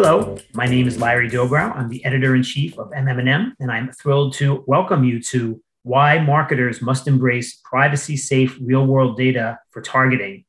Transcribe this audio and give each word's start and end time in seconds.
Hello, 0.00 0.38
my 0.54 0.64
name 0.64 0.86
is 0.86 1.00
Larry 1.00 1.28
Dobrow. 1.28 1.76
I'm 1.76 1.88
the 1.88 2.04
editor 2.04 2.36
in 2.36 2.44
chief 2.44 2.78
of 2.78 2.88
MM+M, 2.92 3.56
and 3.58 3.68
I'm 3.68 3.90
thrilled 3.90 4.32
to 4.34 4.62
welcome 4.68 5.02
you 5.02 5.20
to 5.22 5.60
Why 5.82 6.20
Marketers 6.20 6.80
Must 6.80 7.08
Embrace 7.08 7.60
Privacy 7.64 8.16
Safe 8.16 8.56
Real 8.62 8.86
World 8.86 9.16
Data 9.16 9.58
for 9.70 9.82
Targeting. 9.82 10.44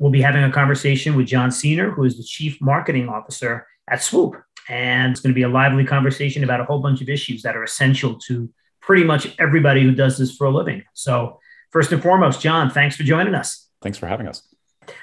We'll 0.00 0.10
be 0.10 0.22
having 0.22 0.44
a 0.44 0.50
conversation 0.50 1.14
with 1.14 1.26
John 1.26 1.50
Seaner, 1.50 1.90
who 1.90 2.04
is 2.04 2.16
the 2.16 2.24
chief 2.24 2.58
marketing 2.62 3.10
officer 3.10 3.66
at 3.86 4.02
Swoop. 4.02 4.42
And 4.66 5.12
it's 5.12 5.20
going 5.20 5.34
to 5.34 5.38
be 5.38 5.42
a 5.42 5.48
lively 5.50 5.84
conversation 5.84 6.42
about 6.42 6.62
a 6.62 6.64
whole 6.64 6.80
bunch 6.80 7.02
of 7.02 7.10
issues 7.10 7.42
that 7.42 7.54
are 7.54 7.64
essential 7.64 8.18
to 8.28 8.48
pretty 8.80 9.04
much 9.04 9.28
everybody 9.38 9.82
who 9.82 9.92
does 9.92 10.16
this 10.16 10.34
for 10.34 10.46
a 10.46 10.50
living. 10.50 10.82
So, 10.94 11.38
first 11.70 11.92
and 11.92 12.02
foremost, 12.02 12.40
John, 12.40 12.70
thanks 12.70 12.96
for 12.96 13.02
joining 13.02 13.34
us. 13.34 13.68
Thanks 13.82 13.98
for 13.98 14.06
having 14.06 14.26
us. 14.26 14.55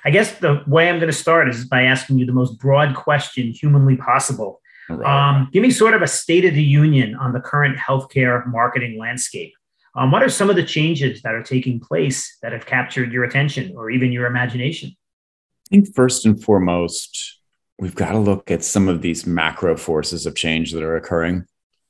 I 0.05 0.12
guess 0.12 0.40
the 0.40 0.64
way 0.68 0.90
I'm 0.90 1.00
going 1.00 1.12
to 1.12 1.18
start 1.18 1.50
is 1.50 1.66
by 1.66 1.84
asking 1.84 2.20
you 2.20 2.26
the 2.26 2.34
most 2.34 2.60
broad 2.60 2.96
question 2.96 3.52
humanly 3.52 3.98
possible. 3.98 4.62
Right. 4.90 5.30
Um, 5.30 5.50
give 5.52 5.62
me 5.62 5.72
sort 5.72 5.94
of 5.94 6.02
a 6.02 6.08
state 6.08 6.46
of 6.46 6.54
the 6.54 6.64
union 6.64 7.16
on 7.16 7.34
the 7.34 7.40
current 7.40 7.78
healthcare 7.78 8.46
marketing 8.48 9.00
landscape. 9.00 9.54
Um, 9.96 10.12
what 10.12 10.24
are 10.24 10.30
some 10.30 10.50
of 10.50 10.55
the 10.55 10.64
changes 10.64 11.22
that 11.22 11.34
are 11.34 11.44
taking 11.44 11.80
place 11.80 12.38
that 12.41 12.52
have 12.52 12.66
captured 12.66 13.12
your 13.12 13.24
attention 13.24 13.74
or 13.77 13.91
even 13.91 14.12
your 14.12 14.26
imagination? 14.26 14.96
I 15.68 15.76
think 15.76 15.96
first 15.96 16.26
and 16.26 16.41
foremost, 16.41 17.40
we've 17.80 17.96
got 17.96 18.12
to 18.12 18.18
look 18.18 18.50
at 18.52 18.63
some 18.63 18.90
of 18.90 19.02
these 19.02 19.26
macro 19.26 19.77
forces 19.77 20.26
of 20.26 20.36
change 20.36 20.72
that 20.72 20.84
are 20.84 20.96
occurring. 20.96 21.46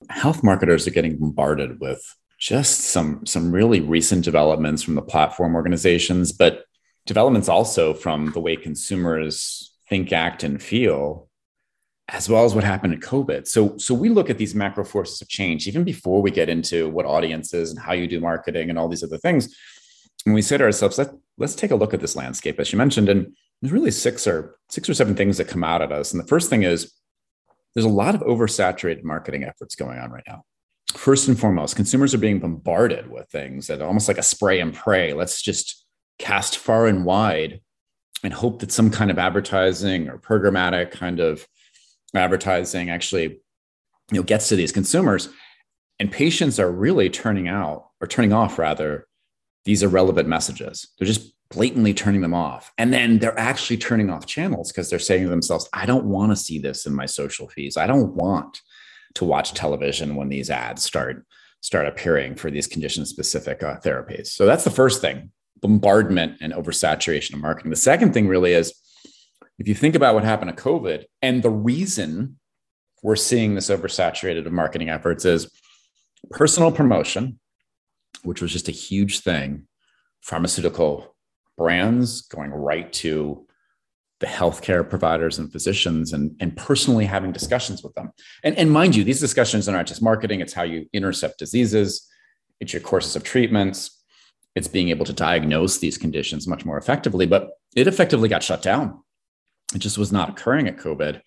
Health 0.09 0.43
marketers 0.43 0.85
are 0.85 0.91
getting 0.91 1.17
bombarded 1.17 1.79
with 1.79 2.03
just 2.39 2.81
some 2.81 3.25
some 3.25 3.53
really 3.53 3.79
recent 3.79 4.25
developments 4.25 4.83
from 4.83 4.95
the 4.95 5.01
platform 5.01 5.55
organizations, 5.55 6.33
but 6.33 6.65
developments 7.05 7.49
also 7.49 7.93
from 7.93 8.31
the 8.31 8.39
way 8.39 8.55
consumers 8.55 9.73
think, 9.89 10.11
act, 10.11 10.43
and 10.43 10.61
feel, 10.61 11.27
as 12.09 12.29
well 12.29 12.45
as 12.45 12.55
what 12.55 12.63
happened 12.63 12.93
in 12.93 12.99
COVID. 12.99 13.47
So, 13.47 13.77
so 13.77 13.93
we 13.93 14.09
look 14.09 14.29
at 14.29 14.37
these 14.37 14.55
macro 14.55 14.83
forces 14.83 15.21
of 15.21 15.29
change 15.29 15.67
even 15.67 15.83
before 15.83 16.21
we 16.21 16.31
get 16.31 16.49
into 16.49 16.89
what 16.89 17.05
audiences 17.05 17.71
and 17.71 17.79
how 17.79 17.93
you 17.93 18.07
do 18.07 18.19
marketing 18.19 18.69
and 18.69 18.77
all 18.77 18.87
these 18.87 19.03
other 19.03 19.17
things. 19.17 19.55
And 20.25 20.33
we 20.33 20.41
say 20.41 20.57
to 20.57 20.63
ourselves, 20.63 20.97
Let, 20.97 21.09
let's 21.37 21.55
take 21.55 21.71
a 21.71 21.75
look 21.75 21.93
at 21.93 21.99
this 21.99 22.15
landscape, 22.15 22.59
as 22.59 22.71
you 22.71 22.77
mentioned. 22.77 23.09
And 23.09 23.35
there's 23.61 23.73
really 23.73 23.91
six 23.91 24.27
or 24.27 24.57
six 24.69 24.89
or 24.89 24.93
seven 24.93 25.15
things 25.15 25.37
that 25.37 25.47
come 25.47 25.63
out 25.63 25.81
at 25.81 25.91
us. 25.91 26.13
And 26.13 26.21
the 26.21 26.27
first 26.27 26.49
thing 26.49 26.63
is 26.63 26.93
there's 27.73 27.85
a 27.85 27.89
lot 27.89 28.15
of 28.15 28.21
oversaturated 28.21 29.03
marketing 29.03 29.43
efforts 29.43 29.75
going 29.75 29.97
on 29.97 30.11
right 30.11 30.23
now. 30.27 30.43
First 30.93 31.27
and 31.27 31.39
foremost, 31.39 31.75
consumers 31.75 32.13
are 32.13 32.19
being 32.19 32.39
bombarded 32.39 33.09
with 33.09 33.27
things 33.29 33.67
that 33.67 33.81
are 33.81 33.87
almost 33.87 34.07
like 34.07 34.19
a 34.19 34.23
spray 34.23 34.59
and 34.59 34.73
pray. 34.73 35.13
Let's 35.13 35.41
just 35.41 35.82
cast 36.19 36.57
far 36.57 36.87
and 36.87 37.05
wide 37.05 37.61
and 38.23 38.33
hope 38.33 38.59
that 38.59 38.71
some 38.71 38.89
kind 38.89 39.11
of 39.11 39.19
advertising 39.19 40.09
or 40.09 40.17
programmatic 40.17 40.91
kind 40.91 41.19
of 41.19 41.47
advertising 42.15 42.89
actually 42.89 43.41
you 44.11 44.19
know 44.19 44.23
gets 44.23 44.49
to 44.49 44.55
these 44.55 44.71
consumers. 44.71 45.29
And 45.99 46.11
patients 46.11 46.59
are 46.59 46.71
really 46.71 47.09
turning 47.09 47.47
out 47.47 47.89
or 48.01 48.07
turning 48.07 48.33
off 48.33 48.57
rather 48.57 49.07
these 49.65 49.83
irrelevant 49.83 50.27
messages. 50.27 50.87
They're 50.97 51.07
just 51.07 51.33
blatantly 51.49 51.93
turning 51.93 52.21
them 52.21 52.33
off. 52.33 52.73
And 52.77 52.91
then 52.91 53.19
they're 53.19 53.37
actually 53.37 53.77
turning 53.77 54.09
off 54.09 54.25
channels 54.25 54.71
because 54.71 54.89
they're 54.89 54.99
saying 54.99 55.23
to 55.23 55.29
themselves 55.29 55.69
i 55.71 55.85
don't 55.85 56.05
want 56.05 56.31
to 56.31 56.35
see 56.35 56.59
this 56.59 56.85
in 56.85 56.93
my 56.93 57.05
social 57.05 57.47
feeds. 57.47 57.77
I 57.77 57.87
don't 57.87 58.15
want 58.15 58.61
to 59.15 59.25
watch 59.25 59.53
television 59.53 60.15
when 60.15 60.29
these 60.29 60.49
ads 60.49 60.83
start 60.83 61.25
start 61.61 61.87
appearing 61.87 62.35
for 62.35 62.51
these 62.51 62.67
condition 62.67 63.05
specific 63.05 63.63
uh, 63.63 63.79
therapies. 63.79 64.27
So 64.27 64.45
that's 64.45 64.65
the 64.65 64.69
first 64.69 64.99
thing 64.99 65.31
bombardment 65.63 66.37
and 66.41 66.51
oversaturation 66.51 67.33
of 67.33 67.39
marketing. 67.39 67.69
The 67.69 67.77
second 67.77 68.13
thing 68.13 68.27
really 68.27 68.51
is 68.51 68.73
if 69.57 69.67
you 69.67 69.73
think 69.73 69.95
about 69.95 70.13
what 70.13 70.25
happened 70.25 70.55
to 70.55 70.63
COVID 70.63 71.05
and 71.21 71.41
the 71.41 71.49
reason 71.49 72.37
we're 73.01 73.15
seeing 73.15 73.55
this 73.55 73.69
oversaturated 73.69 74.45
of 74.45 74.51
marketing 74.51 74.89
efforts 74.89 75.23
is 75.23 75.49
personal 76.31 76.71
promotion, 76.71 77.39
which 78.23 78.41
was 78.41 78.51
just 78.51 78.67
a 78.67 78.73
huge 78.73 79.21
thing, 79.21 79.65
pharmaceutical 80.21 81.15
brands 81.57 82.23
going 82.23 82.51
right 82.51 82.91
to 82.91 83.47
the 84.19 84.27
healthcare 84.27 84.87
providers 84.87 85.39
and 85.39 85.51
physicians 85.51 86.11
and, 86.11 86.35
and 86.41 86.57
personally 86.57 87.05
having 87.05 87.31
discussions 87.31 87.83
with 87.83 87.93
them. 87.93 88.11
And, 88.43 88.57
and 88.57 88.69
mind 88.69 88.95
you, 88.95 89.05
these 89.05 89.19
discussions 89.19 89.69
are 89.69 89.73
not 89.73 89.87
just 89.87 90.01
marketing, 90.01 90.41
it's 90.41 90.53
how 90.53 90.63
you 90.63 90.87
intercept 90.91 91.39
diseases, 91.39 92.09
it's 92.59 92.73
your 92.73 92.81
courses 92.81 93.15
of 93.15 93.23
treatments, 93.23 94.02
it's 94.55 94.67
being 94.67 94.89
able 94.89 95.05
to 95.05 95.13
diagnose 95.13 95.79
these 95.79 95.97
conditions 95.97 96.47
much 96.47 96.65
more 96.65 96.77
effectively, 96.77 97.25
but 97.25 97.51
it 97.75 97.87
effectively 97.87 98.29
got 98.29 98.43
shut 98.43 98.61
down. 98.61 99.01
It 99.73 99.79
just 99.79 99.97
was 99.97 100.11
not 100.11 100.29
occurring 100.29 100.67
at 100.67 100.77
COVID. 100.77 101.21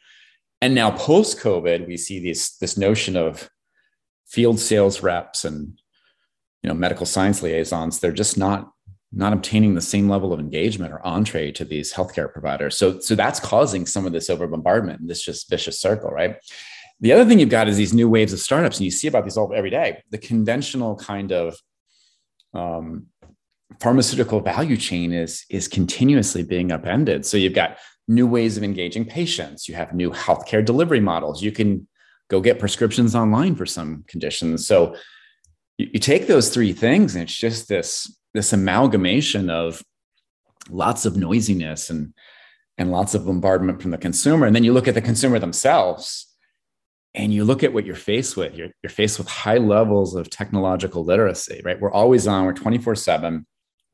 And 0.61 0.75
now 0.75 0.91
post 0.91 1.41
COVID, 1.41 1.87
we 1.87 1.97
see 1.97 2.21
this, 2.21 2.57
this 2.57 2.77
notion 2.77 3.17
of 3.17 3.51
field 4.27 4.59
sales 4.59 5.03
reps 5.03 5.45
and 5.45 5.79
you 6.63 6.69
know 6.69 6.75
medical 6.75 7.07
science 7.07 7.43
liaisons. 7.43 8.01
They're 8.01 8.13
just 8.13 8.37
not 8.37 8.71
not 9.13 9.33
obtaining 9.33 9.75
the 9.75 9.81
same 9.81 10.09
level 10.09 10.33
of 10.33 10.41
engagement 10.41 10.93
or 10.93 11.05
entree 11.07 11.53
to 11.53 11.65
these 11.65 11.93
healthcare 11.93 12.31
providers. 12.31 12.77
So, 12.77 12.99
so 12.99 13.15
that's 13.15 13.41
causing 13.41 13.87
some 13.87 14.05
of 14.05 14.13
this 14.13 14.29
over 14.29 14.47
bombardment, 14.47 15.07
this 15.07 15.23
just 15.23 15.49
vicious 15.49 15.81
circle, 15.81 16.11
right? 16.11 16.37
The 17.01 17.13
other 17.13 17.25
thing 17.25 17.39
you've 17.39 17.49
got 17.49 17.69
is 17.69 17.77
these 17.77 17.95
new 17.95 18.11
waves 18.11 18.33
of 18.33 18.41
startups, 18.41 18.79
and 18.79 18.85
you 18.85 18.91
see 18.91 19.07
about 19.07 19.25
these 19.25 19.37
all 19.37 19.53
every 19.55 19.71
day. 19.71 20.03
The 20.11 20.19
conventional 20.19 20.97
kind 20.97 21.33
of 21.33 21.57
um, 22.53 23.07
pharmaceutical 23.81 24.41
value 24.41 24.77
chain 24.77 25.13
is 25.13 25.45
is 25.51 25.69
continuously 25.69 26.43
being 26.43 26.73
upended. 26.73 27.27
So 27.27 27.37
you've 27.37 27.55
got 27.55 27.79
new 28.09 28.27
ways 28.27 28.57
of 28.57 28.63
engaging 28.63 29.05
patients. 29.05 29.69
You 29.69 29.75
have 29.75 29.95
new 29.95 30.11
healthcare 30.11 30.65
delivery 30.65 31.01
models. 31.01 31.43
You 31.43 31.53
can 31.53 31.87
go 32.29 32.41
get 32.41 32.59
prescriptions 32.59 33.15
online 33.15 33.55
for 33.55 33.67
some 33.67 34.05
conditions. 34.09 34.67
So 34.67 34.97
you, 35.79 35.91
you 35.95 36.01
take 36.01 36.27
those 36.27 36.51
three 36.51 36.73
things, 36.73 37.15
and 37.15 37.23
it's 37.23 37.37
just 37.37 37.69
this 37.69 38.15
this 38.35 38.53
amalgamation 38.53 39.51
of 39.51 39.83
lots 40.69 41.07
of 41.07 41.17
noisiness 41.17 41.91
and 41.91 42.13
and 42.79 42.91
lots 42.91 43.15
of 43.15 43.27
bombardment 43.27 43.81
from 43.81 43.91
the 43.91 43.99
consumer. 43.99 44.47
And 44.47 44.55
then 44.55 44.65
you 44.65 44.73
look 44.73 44.89
at 44.89 44.95
the 44.95 45.01
consumer 45.01 45.39
themselves 45.39 46.27
and 47.15 47.33
you 47.33 47.45
look 47.45 47.63
at 47.63 47.73
what 47.73 47.87
you're 47.87 47.95
faced 47.95 48.37
with. 48.37 48.55
You're, 48.55 48.69
you're 48.83 48.91
faced 48.91 49.17
with 49.17 49.29
high 49.29 49.57
levels 49.57 50.15
of 50.15 50.29
technological 50.29 51.03
literacy, 51.03 51.63
right? 51.65 51.81
We're 51.81 51.91
always 51.91 52.27
on, 52.27 52.45
we're 52.45 52.53
24 52.53 52.95
7 52.95 53.47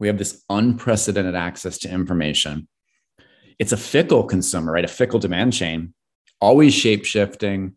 we 0.03 0.09
have 0.09 0.19
this 0.19 0.43
unprecedented 0.51 1.37
access 1.37 1.79
to 1.79 1.89
information. 1.89 2.67
It's 3.61 3.71
a 3.71 3.77
fickle 3.77 4.25
consumer, 4.25 4.73
right? 4.73 4.85
A 4.85 4.89
fickle 4.89 5.21
demand 5.21 5.53
chain, 5.53 5.95
always 6.41 6.75
shape 6.75 7.05
shifting, 7.05 7.77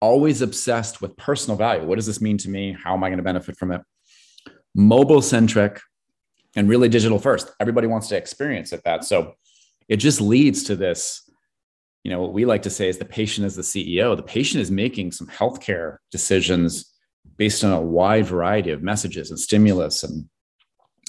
always 0.00 0.42
obsessed 0.42 1.00
with 1.00 1.16
personal 1.16 1.56
value. 1.56 1.86
What 1.86 1.94
does 1.94 2.06
this 2.06 2.20
mean 2.20 2.36
to 2.38 2.50
me? 2.50 2.76
How 2.82 2.94
am 2.94 3.04
I 3.04 3.10
going 3.10 3.18
to 3.18 3.22
benefit 3.22 3.56
from 3.56 3.70
it? 3.70 3.80
Mobile 4.74 5.22
centric 5.22 5.80
and 6.56 6.68
really 6.68 6.88
digital 6.88 7.20
first. 7.20 7.52
Everybody 7.60 7.86
wants 7.86 8.08
to 8.08 8.16
experience 8.16 8.72
it 8.72 8.82
that. 8.84 9.04
So 9.04 9.34
it 9.88 9.98
just 9.98 10.20
leads 10.20 10.64
to 10.64 10.74
this, 10.74 11.30
you 12.02 12.10
know, 12.10 12.20
what 12.20 12.32
we 12.32 12.44
like 12.44 12.62
to 12.62 12.70
say 12.70 12.88
is 12.88 12.98
the 12.98 13.04
patient 13.04 13.46
is 13.46 13.54
the 13.54 13.62
CEO. 13.62 14.16
The 14.16 14.24
patient 14.24 14.62
is 14.62 14.72
making 14.72 15.12
some 15.12 15.28
healthcare 15.28 15.98
decisions 16.10 16.92
based 17.36 17.62
on 17.62 17.72
a 17.72 17.80
wide 17.80 18.26
variety 18.26 18.70
of 18.70 18.82
messages 18.82 19.30
and 19.30 19.38
stimulus 19.38 20.02
and 20.02 20.28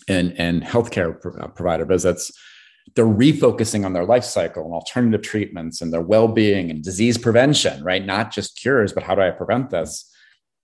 and, 0.08 0.34
and 0.38 0.64
healthcare 0.64 1.16
uh, 1.42 1.48
provider 1.48 1.86
visits, 1.86 2.32
they're 2.96 3.06
refocusing 3.06 3.86
on 3.86 3.94
their 3.94 4.06
life 4.06 4.24
cycle 4.24 4.66
and 4.66 4.74
alternative 4.74 5.22
treatments 5.22 5.82
and 5.82 5.92
their 5.92 6.02
well-being 6.02 6.70
and 6.70 6.84
disease 6.84 7.18
prevention, 7.18 7.84
right? 7.84 8.06
Not 8.06 8.32
just 8.32 8.60
cures, 8.60 8.94
but 8.94 9.04
how 9.04 9.16
do 9.16 9.22
I 9.22 9.32
prevent 9.32 9.70
this? 9.70 10.10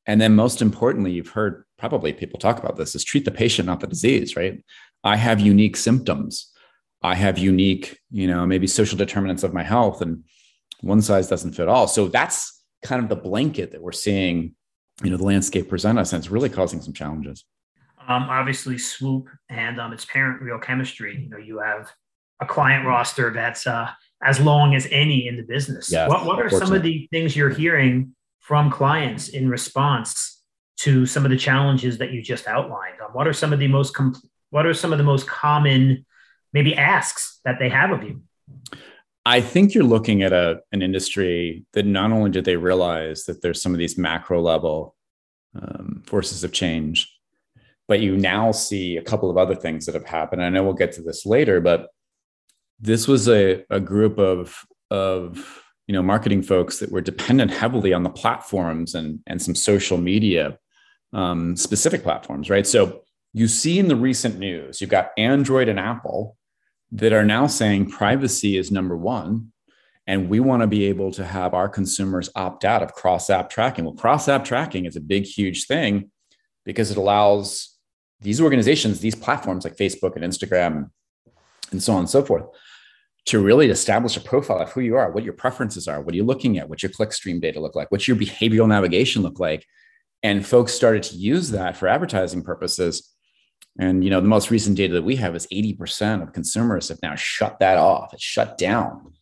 And 0.06 0.20
then 0.20 0.36
most 0.36 0.62
importantly, 0.62 1.12
you've 1.12 1.30
heard 1.30 1.64
probably 1.78 2.14
people 2.14 2.40
talk 2.40 2.60
about 2.60 2.76
this 2.76 2.96
is 2.96 3.04
treat 3.04 3.26
the 3.26 3.32
patient, 3.32 3.68
not 3.68 3.80
the 3.80 3.88
disease, 3.88 4.36
right? 4.36 4.64
I 5.04 5.16
have 5.16 5.40
unique 5.40 5.78
symptoms. 5.78 6.52
I 7.02 7.16
have 7.16 7.38
unique, 7.38 7.98
you 8.12 8.28
know, 8.28 8.46
maybe 8.46 8.68
social 8.68 8.98
determinants 8.98 9.44
of 9.44 9.54
my 9.54 9.64
health 9.64 10.02
and 10.02 10.24
one 10.82 11.02
size 11.02 11.30
doesn't 11.30 11.54
fit 11.54 11.70
all. 11.70 11.88
So 11.88 12.08
that's 12.08 12.62
kind 12.84 13.02
of 13.02 13.10
the 13.10 13.16
blanket 13.16 13.72
that 13.72 13.82
we're 13.82 13.92
seeing, 13.94 14.56
you 15.04 15.10
know, 15.10 15.18
the 15.18 15.24
landscape 15.24 15.70
present 15.70 15.98
us 15.98 16.12
and 16.12 16.22
it's 16.22 16.32
really 16.32 16.50
causing 16.50 16.82
some 16.82 16.94
challenges 16.94 17.46
um, 18.08 18.24
obviously 18.24 18.78
Swoop 18.78 19.28
and 19.50 19.80
um, 19.80 19.94
its 19.94 20.06
parent, 20.06 20.42
Real 20.42 20.60
Chemistry. 20.60 21.22
You 21.22 21.30
know, 21.30 21.38
you 21.38 21.60
have 21.60 21.92
a 22.40 22.46
client 22.46 22.86
roster 22.86 23.32
that's 23.32 23.68
uh, 23.68 23.90
as 24.24 24.40
long 24.40 24.76
as 24.76 24.88
any 24.92 25.28
in 25.28 25.38
the 25.38 25.44
business. 25.44 25.92
Yes, 25.92 26.10
what 26.10 26.26
what 26.26 26.40
are 26.40 26.50
some 26.50 26.74
of 26.74 26.84
the 26.84 27.08
things 27.12 27.36
you're 27.36 27.50
hearing 27.50 28.16
from 28.40 28.72
clients 28.72 29.30
in 29.30 29.50
response 29.50 30.42
to 30.78 31.06
some 31.06 31.26
of 31.26 31.32
the 31.32 31.38
challenges 31.38 31.98
that 31.98 32.12
you 32.12 32.22
just 32.22 32.48
outlined? 32.48 32.96
Um, 33.04 33.12
what 33.12 33.28
are 33.28 33.34
some 33.34 33.54
of 33.54 33.60
the 33.60 33.68
most 33.68 33.94
com- 33.94 34.16
what 34.50 34.66
are 34.66 34.74
some 34.74 34.92
of 34.92 34.98
the 34.98 35.04
most 35.04 35.28
common 35.28 36.06
maybe 36.54 36.76
asks 36.76 37.40
that 37.46 37.60
they 37.60 37.70
have 37.70 37.92
of 37.92 38.04
you? 38.04 38.22
I 39.26 39.42
think 39.42 39.74
you're 39.74 39.84
looking 39.84 40.24
at 40.24 40.34
a 40.34 40.62
an 40.72 40.82
industry 40.82 41.66
that 41.74 41.86
not 41.86 42.12
only 42.12 42.32
did 42.32 42.46
they 42.46 42.56
realize 42.56 43.26
that 43.26 43.42
there's 43.42 43.62
some 43.62 43.74
of 43.74 43.78
these 43.78 43.98
macro 43.98 44.42
level 44.42 44.96
um, 45.54 46.02
forces 46.06 46.44
of 46.44 46.52
change 46.52 47.19
but 47.90 48.02
you 48.02 48.16
now 48.16 48.52
see 48.52 48.98
a 48.98 49.02
couple 49.02 49.32
of 49.32 49.38
other 49.38 49.56
things 49.56 49.88
that 49.88 49.96
have 49.96 50.06
happened. 50.06 50.44
I 50.44 50.50
know 50.50 50.64
we'll 50.64 50.74
get 50.74 50.94
to 50.94 51.02
this 51.02 51.26
later, 51.26 51.60
but 51.60 51.90
this 52.80 53.08
was 53.08 53.28
a, 53.28 53.66
a 53.72 53.80
group 53.80 54.20
of, 54.20 54.64
of 54.92 55.64
you 55.88 55.94
know 55.94 56.04
marketing 56.04 56.44
folks 56.44 56.78
that 56.80 56.92
were 56.92 57.02
dependent 57.02 57.50
heavily 57.50 57.92
on 57.92 58.04
the 58.04 58.12
platforms 58.12 58.94
and 58.94 59.20
and 59.26 59.42
some 59.42 59.56
social 59.56 59.98
media 59.98 60.60
um, 61.14 61.56
specific 61.56 62.04
platforms, 62.04 62.48
right? 62.48 62.68
So 62.68 63.02
you 63.34 63.48
see 63.48 63.80
in 63.80 63.88
the 63.88 63.96
recent 63.96 64.38
news, 64.38 64.80
you've 64.80 64.92
got 64.92 65.10
Android 65.18 65.68
and 65.68 65.80
Apple 65.80 66.38
that 66.92 67.12
are 67.12 67.26
now 67.26 67.48
saying 67.48 67.90
privacy 67.90 68.56
is 68.56 68.72
number 68.72 68.96
one. 68.96 69.52
And 70.06 70.30
we 70.30 70.40
want 70.40 70.62
to 70.62 70.68
be 70.68 70.86
able 70.86 71.12
to 71.14 71.26
have 71.26 71.54
our 71.54 71.70
consumers 71.70 72.30
opt 72.36 72.66
out 72.66 72.82
of 72.82 72.94
cross 72.94 73.30
app 73.30 73.50
tracking. 73.50 73.86
Well, 73.86 73.94
cross 73.94 74.28
app 74.28 74.44
tracking 74.44 74.86
is 74.86 74.96
a 74.96 75.02
big, 75.02 75.26
huge 75.26 75.68
thing 75.68 76.12
because 76.66 76.90
it 76.90 76.98
allows 76.98 77.79
these 78.22 78.42
organizations, 78.42 79.00
these 79.00 79.16
platforms 79.16 79.64
like 79.64 79.76
Facebook 79.76 80.16
and 80.16 80.24
Instagram 80.24 80.90
and 81.72 81.82
so 81.82 81.94
on 81.94 82.00
and 82.00 82.10
so 82.10 82.24
forth, 82.24 82.46
to 83.26 83.40
really 83.40 83.70
establish 83.70 84.18
a 84.18 84.22
profile 84.22 84.60
of 84.60 84.72
who 84.72 84.82
you 84.82 84.96
are, 84.96 85.12
what 85.12 85.24
your 85.24 85.34
preferences 85.34 85.88
are, 85.88 86.02
what 86.02 86.14
are 86.14 86.18
you 86.18 86.26
looking 86.26 86.58
at, 86.58 86.68
what's 86.68 86.84
your 86.84 86.92
clickstream 86.92 87.40
data 87.40 87.60
look 87.60 87.76
like, 87.76 87.92
what's 87.92 88.08
your 88.08 88.18
behavioral 88.18 88.68
navigation 88.68 89.22
look 89.22 89.40
like. 89.40 89.66
And 90.24 90.46
folks 90.46 90.74
started 90.74 91.04
to 91.04 91.16
use 91.16 91.52
that 91.52 91.78
for 91.78 91.88
advertising 91.88 92.44
purposes. 92.44 93.14
And 93.80 94.04
you 94.04 94.10
know, 94.10 94.20
the 94.20 94.28
most 94.28 94.52
recent 94.52 94.76
data 94.76 94.96
that 94.96 95.04
we 95.04 95.16
have 95.18 95.36
is 95.36 95.48
80% 95.48 96.24
of 96.24 96.34
consumers 96.34 96.90
have 96.90 97.00
now 97.04 97.16
shut 97.16 97.60
that 97.60 97.78
off. 97.78 98.14
It's 98.14 98.24
shut 98.24 98.58
down. 98.58 99.14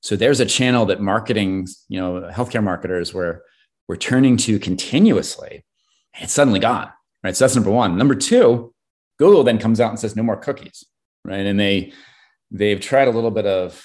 So 0.00 0.16
there's 0.16 0.40
a 0.40 0.46
channel 0.46 0.86
that 0.86 1.00
marketing, 1.00 1.68
you 1.88 2.00
know, 2.00 2.28
healthcare 2.32 2.62
marketers 2.62 3.14
were 3.14 3.44
were 3.88 3.96
turning 3.96 4.36
to 4.38 4.58
continuously. 4.58 5.64
It's 6.14 6.32
suddenly 6.32 6.60
gone. 6.60 6.90
Right. 7.22 7.36
So 7.36 7.44
that's 7.44 7.54
number 7.54 7.70
one. 7.70 7.96
Number 7.96 8.14
two, 8.14 8.74
Google 9.18 9.44
then 9.44 9.58
comes 9.58 9.80
out 9.80 9.90
and 9.90 9.98
says 9.98 10.16
no 10.16 10.22
more 10.22 10.36
cookies. 10.36 10.84
Right. 11.24 11.46
And 11.46 11.58
they 11.58 11.92
they've 12.50 12.80
tried 12.80 13.08
a 13.08 13.12
little 13.12 13.30
bit 13.30 13.46
of 13.46 13.84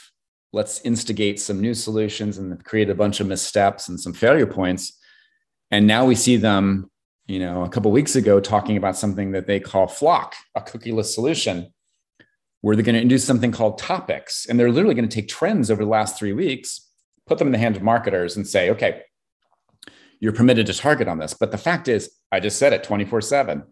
let's 0.54 0.82
instigate 0.82 1.40
some 1.40 1.62
new 1.62 1.74
solutions 1.74 2.38
and 2.38 2.64
create 2.64 2.90
a 2.90 2.96
bunch 2.96 3.20
of 3.20 3.28
missteps 3.28 3.90
and 3.90 4.00
some 4.00 4.14
failure 4.14 4.48
points. 4.48 4.98
And 5.72 5.86
now 5.86 6.06
we 6.06 6.16
see 6.16 6.38
them, 6.38 6.90
you 7.28 7.40
know, 7.40 7.64
a 7.64 7.70
couple 7.70 7.92
weeks 7.92 8.16
ago 8.16 8.40
talking 8.40 8.78
about 8.78 8.98
something 8.98 9.32
that 9.34 9.46
they 9.46 9.60
call 9.60 9.88
FLoC, 9.88 10.32
a 10.56 10.62
cookieless 10.62 11.14
solution, 11.14 11.74
where 12.62 12.76
they're 12.76 12.86
going 12.86 12.96
to 12.96 13.02
introduce 13.02 13.26
something 13.26 13.52
called 13.52 13.78
topics. 13.78 14.46
And 14.48 14.60
they're 14.60 14.72
literally 14.72 14.96
going 14.96 15.08
to 15.08 15.14
take 15.14 15.28
trends 15.28 15.70
over 15.70 15.84
the 15.84 15.90
last 15.90 16.18
three 16.18 16.34
weeks, 16.34 16.90
put 17.28 17.38
them 17.38 17.50
in 17.50 17.52
the 17.52 17.60
hands 17.60 17.78
of 17.78 17.84
marketers 17.84 18.38
and 18.38 18.48
say, 18.48 18.72
okay, 18.72 19.02
you're 20.20 20.34
permitted 20.34 20.66
to 20.68 20.74
target 20.74 21.08
on 21.08 21.20
this. 21.20 21.34
But 21.34 21.52
the 21.52 21.58
fact 21.58 21.88
is, 21.88 22.10
I 22.32 22.40
just 22.40 22.60
said 22.60 22.74
it 22.74 22.84
24 22.84 23.22
7, 23.22 23.64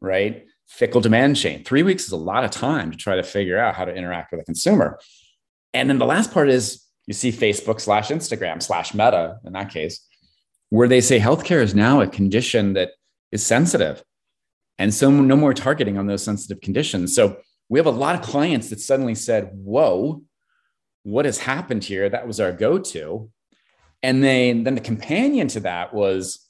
right? 0.00 0.44
fickle 0.66 1.00
demand 1.00 1.36
chain. 1.36 1.64
Three 1.64 1.82
weeks 1.82 2.04
is 2.04 2.12
a 2.12 2.16
lot 2.16 2.44
of 2.44 2.50
time 2.50 2.90
to 2.90 2.96
try 2.96 3.16
to 3.16 3.22
figure 3.22 3.58
out 3.58 3.74
how 3.74 3.84
to 3.84 3.94
interact 3.94 4.32
with 4.32 4.40
a 4.40 4.44
consumer. 4.44 4.98
And 5.72 5.88
then 5.88 5.98
the 5.98 6.06
last 6.06 6.32
part 6.32 6.48
is 6.48 6.84
you 7.06 7.14
see 7.14 7.30
Facebook 7.30 7.80
slash 7.80 8.08
Instagram 8.08 8.62
slash 8.62 8.94
Meta 8.94 9.38
in 9.44 9.52
that 9.52 9.70
case, 9.70 10.06
where 10.70 10.88
they 10.88 11.00
say 11.00 11.18
healthcare 11.20 11.62
is 11.62 11.74
now 11.74 12.00
a 12.00 12.06
condition 12.06 12.72
that 12.74 12.90
is 13.30 13.44
sensitive. 13.44 14.02
And 14.78 14.92
so 14.92 15.10
no 15.10 15.36
more 15.36 15.54
targeting 15.54 15.98
on 15.98 16.06
those 16.06 16.22
sensitive 16.22 16.60
conditions. 16.60 17.14
So 17.14 17.36
we 17.68 17.78
have 17.78 17.86
a 17.86 17.90
lot 17.90 18.14
of 18.14 18.22
clients 18.22 18.70
that 18.70 18.80
suddenly 18.80 19.14
said, 19.14 19.50
Whoa, 19.52 20.22
what 21.02 21.26
has 21.26 21.38
happened 21.38 21.84
here? 21.84 22.08
That 22.08 22.26
was 22.26 22.40
our 22.40 22.52
go 22.52 22.78
to. 22.78 23.30
And 24.02 24.22
then, 24.22 24.64
then 24.64 24.74
the 24.74 24.80
companion 24.80 25.48
to 25.48 25.60
that 25.60 25.94
was 25.94 26.43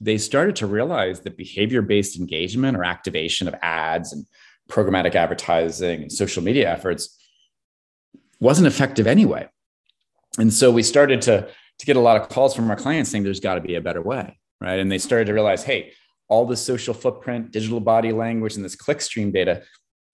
they 0.00 0.18
started 0.18 0.56
to 0.56 0.66
realize 0.66 1.20
that 1.20 1.36
behavior 1.36 1.82
based 1.82 2.18
engagement 2.18 2.76
or 2.76 2.84
activation 2.84 3.46
of 3.46 3.54
ads 3.62 4.12
and 4.12 4.26
programmatic 4.68 5.14
advertising 5.14 6.02
and 6.02 6.12
social 6.12 6.42
media 6.42 6.70
efforts 6.70 7.18
wasn't 8.40 8.66
effective 8.66 9.06
anyway. 9.06 9.48
And 10.38 10.52
so 10.52 10.70
we 10.70 10.82
started 10.82 11.20
to, 11.22 11.48
to 11.78 11.86
get 11.86 11.96
a 11.96 12.00
lot 12.00 12.20
of 12.20 12.28
calls 12.28 12.54
from 12.54 12.70
our 12.70 12.76
clients 12.76 13.10
saying 13.10 13.24
there's 13.24 13.40
got 13.40 13.56
to 13.56 13.60
be 13.60 13.74
a 13.74 13.80
better 13.80 14.00
way, 14.00 14.38
right? 14.60 14.78
And 14.78 14.90
they 14.90 14.98
started 14.98 15.26
to 15.26 15.34
realize, 15.34 15.64
hey, 15.64 15.92
all 16.28 16.46
the 16.46 16.56
social 16.56 16.94
footprint, 16.94 17.50
digital 17.50 17.80
body 17.80 18.12
language, 18.12 18.54
and 18.54 18.64
this 18.64 18.76
clickstream 18.76 19.32
data, 19.32 19.62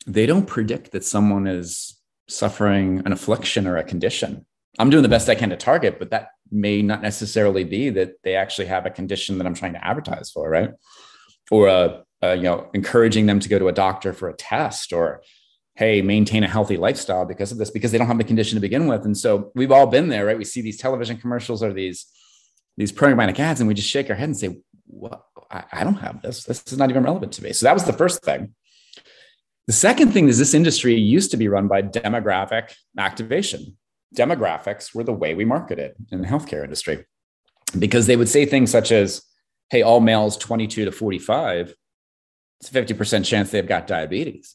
they 0.06 0.26
don't 0.26 0.46
predict 0.46 0.92
that 0.92 1.04
someone 1.04 1.46
is 1.46 2.00
suffering 2.28 3.02
an 3.04 3.12
affliction 3.12 3.66
or 3.66 3.76
a 3.76 3.84
condition. 3.84 4.46
I'm 4.78 4.90
doing 4.90 5.02
the 5.02 5.08
best 5.08 5.28
I 5.28 5.34
can 5.34 5.50
to 5.50 5.56
target, 5.56 5.98
but 5.98 6.10
that 6.10 6.30
may 6.50 6.82
not 6.82 7.02
necessarily 7.02 7.64
be 7.64 7.90
that 7.90 8.14
they 8.22 8.36
actually 8.36 8.66
have 8.66 8.86
a 8.86 8.90
condition 8.90 9.38
that 9.38 9.46
I'm 9.46 9.54
trying 9.54 9.74
to 9.74 9.84
advertise 9.84 10.30
for, 10.30 10.48
right? 10.48 10.70
Or 11.50 12.04
you 12.22 12.42
know, 12.42 12.68
encouraging 12.74 13.26
them 13.26 13.38
to 13.38 13.48
go 13.48 13.58
to 13.58 13.68
a 13.68 13.72
doctor 13.72 14.12
for 14.12 14.28
a 14.28 14.34
test, 14.34 14.92
or 14.92 15.22
hey, 15.76 16.02
maintain 16.02 16.42
a 16.42 16.48
healthy 16.48 16.76
lifestyle 16.76 17.24
because 17.26 17.52
of 17.52 17.58
this, 17.58 17.70
because 17.70 17.92
they 17.92 17.98
don't 17.98 18.06
have 18.06 18.18
the 18.18 18.24
condition 18.24 18.56
to 18.56 18.60
begin 18.60 18.86
with. 18.88 19.04
And 19.04 19.16
so 19.16 19.52
we've 19.54 19.70
all 19.70 19.86
been 19.86 20.08
there, 20.08 20.24
right? 20.24 20.38
We 20.38 20.44
see 20.44 20.62
these 20.62 20.78
television 20.78 21.18
commercials 21.18 21.62
or 21.62 21.72
these 21.72 22.06
these 22.76 22.92
programmatic 22.92 23.38
ads, 23.38 23.60
and 23.60 23.68
we 23.68 23.74
just 23.74 23.88
shake 23.88 24.10
our 24.10 24.16
head 24.16 24.28
and 24.28 24.36
say, 24.36 24.58
"Well, 24.88 25.24
I, 25.50 25.64
I 25.72 25.84
don't 25.84 25.94
have 25.94 26.20
this. 26.20 26.44
This 26.44 26.62
is 26.66 26.78
not 26.78 26.90
even 26.90 27.04
relevant 27.04 27.32
to 27.34 27.44
me." 27.44 27.52
So 27.52 27.66
that 27.66 27.74
was 27.74 27.84
the 27.84 27.92
first 27.92 28.22
thing. 28.22 28.54
The 29.66 29.72
second 29.72 30.12
thing 30.12 30.28
is 30.28 30.38
this 30.38 30.54
industry 30.54 30.94
used 30.94 31.30
to 31.32 31.36
be 31.36 31.48
run 31.48 31.68
by 31.68 31.82
demographic 31.82 32.74
activation 32.98 33.76
demographics 34.14 34.94
were 34.94 35.04
the 35.04 35.12
way 35.12 35.34
we 35.34 35.44
marketed 35.44 35.94
in 36.10 36.20
the 36.20 36.28
healthcare 36.28 36.62
industry 36.62 37.04
because 37.78 38.06
they 38.06 38.16
would 38.16 38.28
say 38.28 38.46
things 38.46 38.70
such 38.70 38.92
as, 38.92 39.22
hey, 39.70 39.82
all 39.82 40.00
males 40.00 40.36
22 40.36 40.84
to 40.84 40.92
45, 40.92 41.74
it's 42.60 42.70
a 42.70 42.72
50% 42.72 43.24
chance 43.24 43.50
they've 43.50 43.66
got 43.66 43.86
diabetes. 43.86 44.54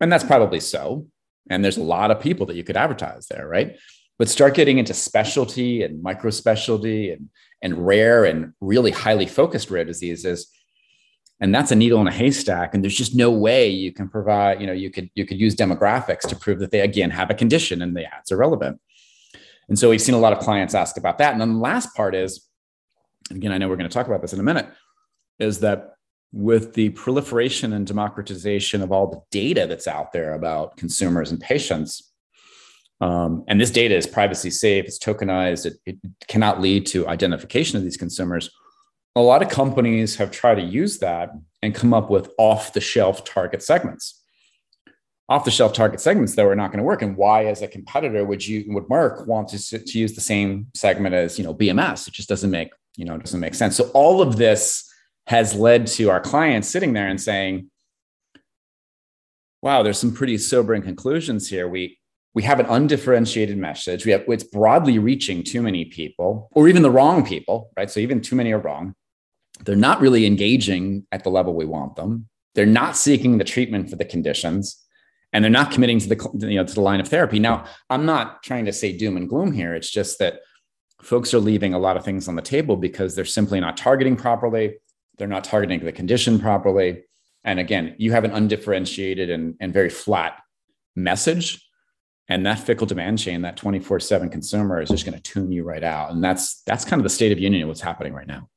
And 0.00 0.10
that's 0.10 0.24
probably 0.24 0.60
so. 0.60 1.06
And 1.48 1.64
there's 1.64 1.76
a 1.76 1.82
lot 1.82 2.10
of 2.10 2.20
people 2.20 2.46
that 2.46 2.56
you 2.56 2.64
could 2.64 2.76
advertise 2.76 3.26
there, 3.26 3.46
right? 3.46 3.76
But 4.18 4.28
start 4.28 4.54
getting 4.54 4.78
into 4.78 4.94
specialty 4.94 5.82
and 5.82 6.02
micro 6.02 6.30
specialty 6.30 7.10
and, 7.10 7.28
and 7.62 7.86
rare 7.86 8.24
and 8.24 8.52
really 8.60 8.90
highly 8.90 9.26
focused 9.26 9.70
rare 9.70 9.84
diseases. 9.84 10.50
And 11.40 11.54
that's 11.54 11.72
a 11.72 11.74
needle 11.74 12.00
in 12.00 12.06
a 12.06 12.12
haystack. 12.12 12.74
And 12.74 12.84
there's 12.84 12.96
just 12.96 13.14
no 13.14 13.30
way 13.30 13.68
you 13.68 13.92
can 13.92 14.08
provide, 14.08 14.60
you 14.60 14.66
know, 14.66 14.74
you 14.74 14.90
could 14.90 15.10
you 15.14 15.24
could 15.24 15.40
use 15.40 15.56
demographics 15.56 16.28
to 16.28 16.36
prove 16.36 16.58
that 16.58 16.70
they 16.70 16.80
again 16.80 17.10
have 17.10 17.30
a 17.30 17.34
condition 17.34 17.80
and 17.82 17.96
the 17.96 18.04
ads 18.12 18.30
are 18.30 18.36
relevant. 18.36 18.80
And 19.68 19.78
so 19.78 19.88
we've 19.88 20.02
seen 20.02 20.14
a 20.14 20.18
lot 20.18 20.32
of 20.32 20.40
clients 20.40 20.74
ask 20.74 20.98
about 20.98 21.18
that. 21.18 21.32
And 21.32 21.40
then 21.40 21.54
the 21.54 21.60
last 21.60 21.94
part 21.94 22.14
is, 22.14 22.46
again, 23.30 23.52
I 23.52 23.58
know 23.58 23.68
we're 23.68 23.76
going 23.76 23.88
to 23.88 23.94
talk 23.94 24.06
about 24.06 24.20
this 24.20 24.32
in 24.32 24.40
a 24.40 24.42
minute, 24.42 24.68
is 25.38 25.60
that 25.60 25.94
with 26.32 26.74
the 26.74 26.90
proliferation 26.90 27.72
and 27.72 27.86
democratization 27.86 28.82
of 28.82 28.92
all 28.92 29.06
the 29.08 29.22
data 29.30 29.66
that's 29.66 29.86
out 29.86 30.12
there 30.12 30.34
about 30.34 30.76
consumers 30.76 31.30
and 31.30 31.40
patients, 31.40 32.12
um, 33.00 33.44
and 33.48 33.60
this 33.60 33.70
data 33.70 33.96
is 33.96 34.06
privacy 34.06 34.50
safe, 34.50 34.84
it's 34.84 34.98
tokenized, 34.98 35.66
it, 35.66 35.74
it 35.86 35.96
cannot 36.28 36.60
lead 36.60 36.84
to 36.86 37.08
identification 37.08 37.78
of 37.78 37.84
these 37.84 37.96
consumers. 37.96 38.50
A 39.16 39.20
lot 39.20 39.42
of 39.42 39.48
companies 39.48 40.16
have 40.16 40.30
tried 40.30 40.56
to 40.56 40.62
use 40.62 40.98
that 40.98 41.30
and 41.62 41.74
come 41.74 41.92
up 41.92 42.10
with 42.10 42.30
off 42.38 42.72
the 42.72 42.80
shelf 42.80 43.24
target 43.24 43.62
segments. 43.62 44.22
Off 45.28 45.44
the 45.44 45.50
shelf 45.50 45.72
target 45.72 46.00
segments 46.00 46.34
though 46.34 46.46
are 46.46 46.56
not 46.56 46.70
going 46.70 46.78
to 46.78 46.84
work 46.84 47.02
and 47.02 47.16
why 47.16 47.44
as 47.46 47.62
a 47.62 47.68
competitor 47.68 48.24
would 48.24 48.46
you 48.46 48.64
would 48.74 48.84
merck 48.84 49.26
want 49.26 49.48
to, 49.48 49.78
to 49.78 49.98
use 49.98 50.14
the 50.14 50.20
same 50.20 50.66
segment 50.74 51.14
as 51.14 51.38
you 51.38 51.44
know 51.44 51.54
bms 51.54 52.08
it 52.08 52.14
just 52.14 52.28
doesn't 52.28 52.50
make 52.50 52.70
you 52.96 53.04
know 53.04 53.16
doesn't 53.16 53.40
make 53.40 53.54
sense. 53.54 53.76
So 53.76 53.90
all 53.94 54.20
of 54.20 54.36
this 54.36 54.92
has 55.26 55.54
led 55.54 55.86
to 55.88 56.10
our 56.10 56.20
clients 56.20 56.68
sitting 56.68 56.92
there 56.92 57.06
and 57.06 57.20
saying 57.20 57.70
wow 59.62 59.82
there's 59.82 59.98
some 59.98 60.12
pretty 60.12 60.38
sobering 60.38 60.82
conclusions 60.82 61.48
here. 61.48 61.68
We 61.68 61.98
we 62.34 62.42
have 62.44 62.60
an 62.60 62.66
undifferentiated 62.66 63.56
message. 63.56 64.04
We 64.04 64.12
have 64.12 64.24
it's 64.26 64.44
broadly 64.44 64.98
reaching 64.98 65.44
too 65.44 65.62
many 65.62 65.84
people 65.84 66.48
or 66.52 66.68
even 66.68 66.82
the 66.82 66.90
wrong 66.90 67.24
people 67.24 67.70
right? 67.76 67.90
So 67.90 68.00
even 68.00 68.20
too 68.20 68.36
many 68.36 68.52
are 68.52 68.58
wrong 68.58 68.94
they're 69.64 69.76
not 69.76 70.00
really 70.00 70.26
engaging 70.26 71.06
at 71.12 71.24
the 71.24 71.30
level 71.30 71.54
we 71.54 71.64
want 71.64 71.96
them 71.96 72.26
they're 72.54 72.66
not 72.66 72.96
seeking 72.96 73.38
the 73.38 73.44
treatment 73.44 73.88
for 73.88 73.96
the 73.96 74.04
conditions 74.04 74.84
and 75.32 75.44
they're 75.44 75.50
not 75.50 75.70
committing 75.70 75.98
to 76.00 76.08
the 76.08 76.48
you 76.48 76.56
know 76.56 76.64
to 76.64 76.74
the 76.74 76.80
line 76.80 77.00
of 77.00 77.08
therapy. 77.08 77.38
Now, 77.38 77.64
I'm 77.88 78.04
not 78.04 78.42
trying 78.42 78.64
to 78.64 78.72
say 78.72 78.96
doom 78.96 79.16
and 79.16 79.28
gloom 79.28 79.52
here. 79.52 79.74
It's 79.74 79.90
just 79.90 80.18
that 80.18 80.40
folks 81.00 81.32
are 81.32 81.38
leaving 81.38 81.72
a 81.72 81.78
lot 81.78 81.96
of 81.96 82.04
things 82.04 82.28
on 82.28 82.36
the 82.36 82.42
table 82.42 82.76
because 82.76 83.14
they're 83.14 83.24
simply 83.24 83.60
not 83.60 83.76
targeting 83.76 84.16
properly. 84.16 84.78
They're 85.18 85.28
not 85.28 85.44
targeting 85.44 85.84
the 85.84 85.92
condition 85.92 86.38
properly. 86.38 87.04
And 87.44 87.58
again, 87.58 87.94
you 87.98 88.12
have 88.12 88.24
an 88.24 88.32
undifferentiated 88.32 89.30
and, 89.30 89.54
and 89.60 89.72
very 89.72 89.88
flat 89.88 90.40
message. 90.94 91.66
And 92.28 92.44
that 92.46 92.58
fickle 92.58 92.86
demand 92.86 93.18
chain, 93.18 93.42
that 93.42 93.56
24-7 93.56 94.30
consumer 94.30 94.80
is 94.80 94.90
just 94.90 95.04
going 95.04 95.16
to 95.16 95.22
tune 95.22 95.50
you 95.50 95.64
right 95.64 95.82
out. 95.82 96.10
And 96.10 96.22
that's 96.22 96.62
that's 96.62 96.84
kind 96.84 97.00
of 97.00 97.04
the 97.04 97.10
state 97.10 97.32
of 97.32 97.38
union 97.38 97.62
of 97.62 97.68
what's 97.68 97.80
happening 97.80 98.12
right 98.12 98.26
now. 98.26 98.48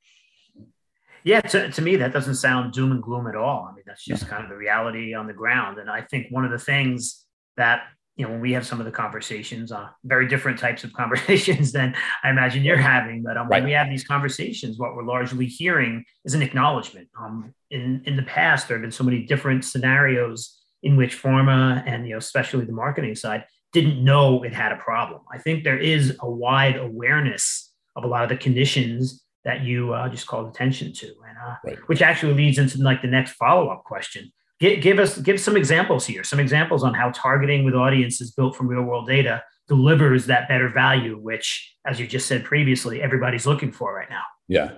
Yeah, 1.24 1.42
to, 1.42 1.72
to 1.72 1.82
me, 1.82 1.96
that 1.98 2.14
doesn't 2.14 2.36
sound 2.36 2.74
doom 2.74 2.92
and 2.92 3.02
gloom 3.02 3.28
at 3.28 3.36
all. 3.36 3.68
I 3.70 3.76
mean, 3.76 3.84
that's 3.86 4.04
just 4.04 4.24
yeah. 4.24 4.30
kind 4.30 4.44
of 4.44 4.50
the 4.50 4.58
reality 4.58 5.14
on 5.14 5.28
the 5.28 5.34
ground. 5.34 5.78
And 5.80 5.90
I 5.90 6.02
think 6.02 6.28
one 6.30 6.46
of 6.46 6.52
the 6.52 6.60
things 6.60 7.26
that, 7.58 7.84
you 8.16 8.26
know, 8.26 8.32
when 8.32 8.42
we 8.42 8.52
have 8.54 8.66
some 8.66 8.80
of 8.80 8.86
the 8.86 8.92
conversations, 8.92 9.72
uh, 9.72 9.88
very 10.04 10.28
different 10.28 10.60
types 10.60 10.84
of 10.84 10.94
conversations 11.02 11.72
than 11.72 11.96
I 12.24 12.30
imagine 12.30 12.64
you're 12.64 12.78
having, 12.78 13.24
but 13.24 13.38
um, 13.38 13.48
right. 13.48 13.62
when 13.62 13.66
we 13.66 13.72
have 13.72 13.90
these 13.90 14.04
conversations, 14.04 14.78
what 14.78 14.96
we're 14.96 15.04
largely 15.04 15.46
hearing 15.46 16.04
is 16.26 16.34
an 16.34 16.42
acknowledgement. 16.42 17.08
Um, 17.20 17.54
in, 17.72 18.02
in 18.06 18.16
the 18.16 18.24
past, 18.24 18.68
there 18.68 18.78
have 18.78 18.84
been 18.84 18.92
so 18.92 19.04
many 19.04 19.24
different 19.24 19.66
scenarios 19.66 20.60
in 20.84 20.98
which 20.98 21.22
pharma 21.22 21.82
and, 21.88 22.06
you 22.06 22.12
know, 22.12 22.18
especially 22.18 22.66
the 22.66 22.74
marketing 22.74 23.16
side 23.16 23.46
didn't 23.72 24.04
know 24.04 24.44
it 24.44 24.54
had 24.54 24.72
a 24.72 24.78
problem. 24.78 25.22
I 25.32 25.40
think 25.40 25.64
there 25.64 25.80
is 25.80 26.16
a 26.22 26.30
wide 26.30 26.76
awareness 26.76 27.72
of 27.96 28.04
a 28.04 28.08
lot 28.08 28.24
of 28.24 28.30
the 28.30 28.38
conditions 28.38 29.23
that 29.46 29.62
you 29.62 29.94
uh, 29.94 30.10
just 30.10 30.28
called 30.28 30.48
attention 30.48 30.94
to, 30.94 31.08
and 31.08 31.38
uh, 31.46 31.56
right. 31.66 31.78
which 31.88 32.02
actually 32.02 32.34
leads 32.34 32.58
into 32.58 32.78
like 32.80 33.02
the 33.02 33.08
next 33.08 33.34
follow 33.34 33.70
up 33.70 33.84
question. 33.84 34.32
Give, 34.60 34.82
give 34.82 35.00
us 35.00 35.18
give 35.18 35.40
some 35.40 35.58
examples 35.58 36.06
here, 36.06 36.24
some 36.24 36.40
examples 36.40 36.84
on 36.84 36.94
how 36.94 37.12
targeting 37.12 37.66
with 37.66 37.74
audiences 37.74 38.32
built 38.32 38.56
from 38.56 38.68
real 38.68 38.84
world 38.84 39.08
data 39.08 39.44
delivers 39.68 40.26
that 40.28 40.48
better 40.48 40.70
value, 40.70 41.18
which, 41.18 41.76
as 41.86 42.00
you 42.00 42.08
just 42.08 42.28
said 42.28 42.44
previously, 42.44 43.02
everybody's 43.02 43.46
looking 43.46 43.72
for 43.72 43.94
right 43.94 44.10
now. 44.10 44.24
Yeah. 44.48 44.72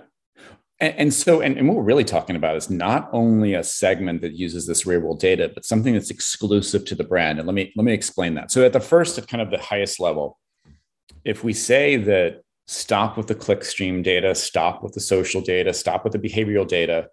And, 0.80 0.94
and 0.98 1.14
so, 1.14 1.40
and, 1.40 1.56
and, 1.56 1.66
what 1.66 1.76
we're 1.76 1.82
really 1.82 2.04
talking 2.04 2.36
about 2.36 2.56
is 2.56 2.68
not 2.68 3.08
only 3.12 3.54
a 3.54 3.64
segment 3.64 4.20
that 4.20 4.34
uses 4.34 4.66
this 4.66 4.86
real 4.86 5.00
world 5.00 5.20
data, 5.20 5.50
but 5.52 5.64
something 5.64 5.94
that's 5.94 6.10
exclusive 6.10 6.84
to 6.86 6.94
the 6.94 7.04
brand. 7.04 7.38
And 7.38 7.46
let 7.46 7.54
me 7.54 7.72
let 7.76 7.84
me 7.84 7.92
explain 7.92 8.34
that. 8.34 8.50
So, 8.50 8.64
at 8.64 8.72
the 8.72 8.80
first, 8.80 9.16
at 9.18 9.26
kind 9.26 9.40
of 9.40 9.50
the 9.50 9.58
highest 9.58 9.98
level, 10.00 10.38
if 11.24 11.42
we 11.42 11.52
say 11.52 11.96
that 11.96 12.42
stop 12.66 13.16
with 13.16 13.26
the 13.26 13.34
clickstream 13.34 14.02
data, 14.02 14.34
stop 14.34 14.82
with 14.82 14.92
the 14.92 15.00
social 15.00 15.40
data, 15.40 15.72
stop 15.72 16.04
with 16.04 16.12
the 16.12 16.18
behavioral 16.18 16.66
data, 16.66 17.08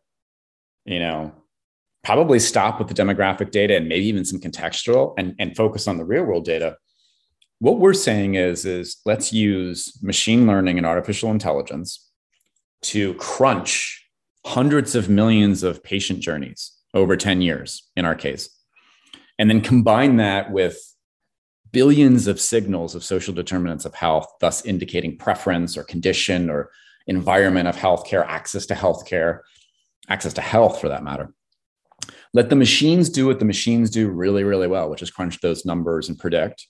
you 0.85 0.99
know, 0.99 1.31
probably 2.03 2.39
stop 2.39 2.79
with 2.79 2.87
the 2.87 2.93
demographic 2.93 3.51
data 3.51 3.75
and 3.75 3.87
maybe 3.87 4.05
even 4.05 4.25
some 4.25 4.39
contextual 4.39 5.13
and, 5.17 5.35
and 5.39 5.55
focus 5.55 5.87
on 5.87 5.97
the 5.97 6.05
real 6.05 6.23
world 6.23 6.45
data. 6.45 6.75
What 7.59 7.79
we're 7.79 7.93
saying 7.93 8.35
is 8.35 8.65
is 8.65 8.97
let's 9.05 9.31
use 9.31 9.97
machine 10.01 10.45
learning 10.45 10.77
and 10.77 10.85
artificial 10.85 11.31
intelligence 11.31 12.09
to 12.83 13.13
crunch 13.13 14.05
hundreds 14.45 14.95
of 14.95 15.07
millions 15.07 15.63
of 15.63 15.81
patient 15.83 16.19
journeys 16.19 16.73
over 16.93 17.15
10 17.15 17.41
years 17.41 17.89
in 17.95 18.03
our 18.03 18.15
case 18.15 18.49
and 19.39 19.49
then 19.49 19.61
combine 19.61 20.17
that 20.17 20.51
with 20.51 20.92
billions 21.73 22.27
of 22.27 22.39
signals 22.39 22.95
of 22.95 23.03
social 23.03 23.33
determinants 23.33 23.83
of 23.83 23.93
health 23.93 24.31
thus 24.39 24.65
indicating 24.65 25.17
preference 25.17 25.75
or 25.75 25.83
condition 25.83 26.49
or 26.49 26.71
environment 27.07 27.67
of 27.67 27.75
healthcare 27.75 28.25
access 28.25 28.65
to 28.65 28.73
healthcare 28.73 29.39
access 30.07 30.33
to 30.33 30.41
health 30.41 30.79
for 30.79 30.87
that 30.87 31.03
matter 31.03 31.33
let 32.33 32.49
the 32.49 32.55
machines 32.55 33.09
do 33.09 33.27
what 33.27 33.39
the 33.39 33.45
machines 33.45 33.89
do 33.89 34.09
really 34.09 34.45
really 34.45 34.67
well 34.67 34.89
which 34.89 35.01
is 35.01 35.11
crunch 35.11 35.41
those 35.41 35.65
numbers 35.65 36.07
and 36.07 36.17
predict 36.17 36.67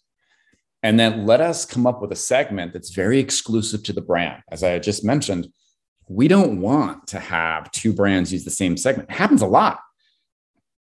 and 0.83 0.99
then 0.99 1.25
let 1.25 1.39
us 1.39 1.63
come 1.65 1.87
up 1.87 2.01
with 2.01 2.11
a 2.11 2.15
segment 2.15 2.73
that's 2.73 2.91
very 2.91 3.17
exclusive 3.17 3.83
to 3.83 3.93
the 3.93 4.01
brand. 4.01 4.43
As 4.51 4.63
I 4.63 4.77
just 4.79 5.05
mentioned, 5.05 5.47
we 6.09 6.27
don't 6.27 6.59
want 6.59 7.07
to 7.07 7.19
have 7.19 7.71
two 7.71 7.93
brands 7.93 8.33
use 8.33 8.43
the 8.43 8.51
same 8.51 8.75
segment. 8.75 9.09
It 9.09 9.15
happens 9.15 9.41
a 9.41 9.47
lot, 9.47 9.79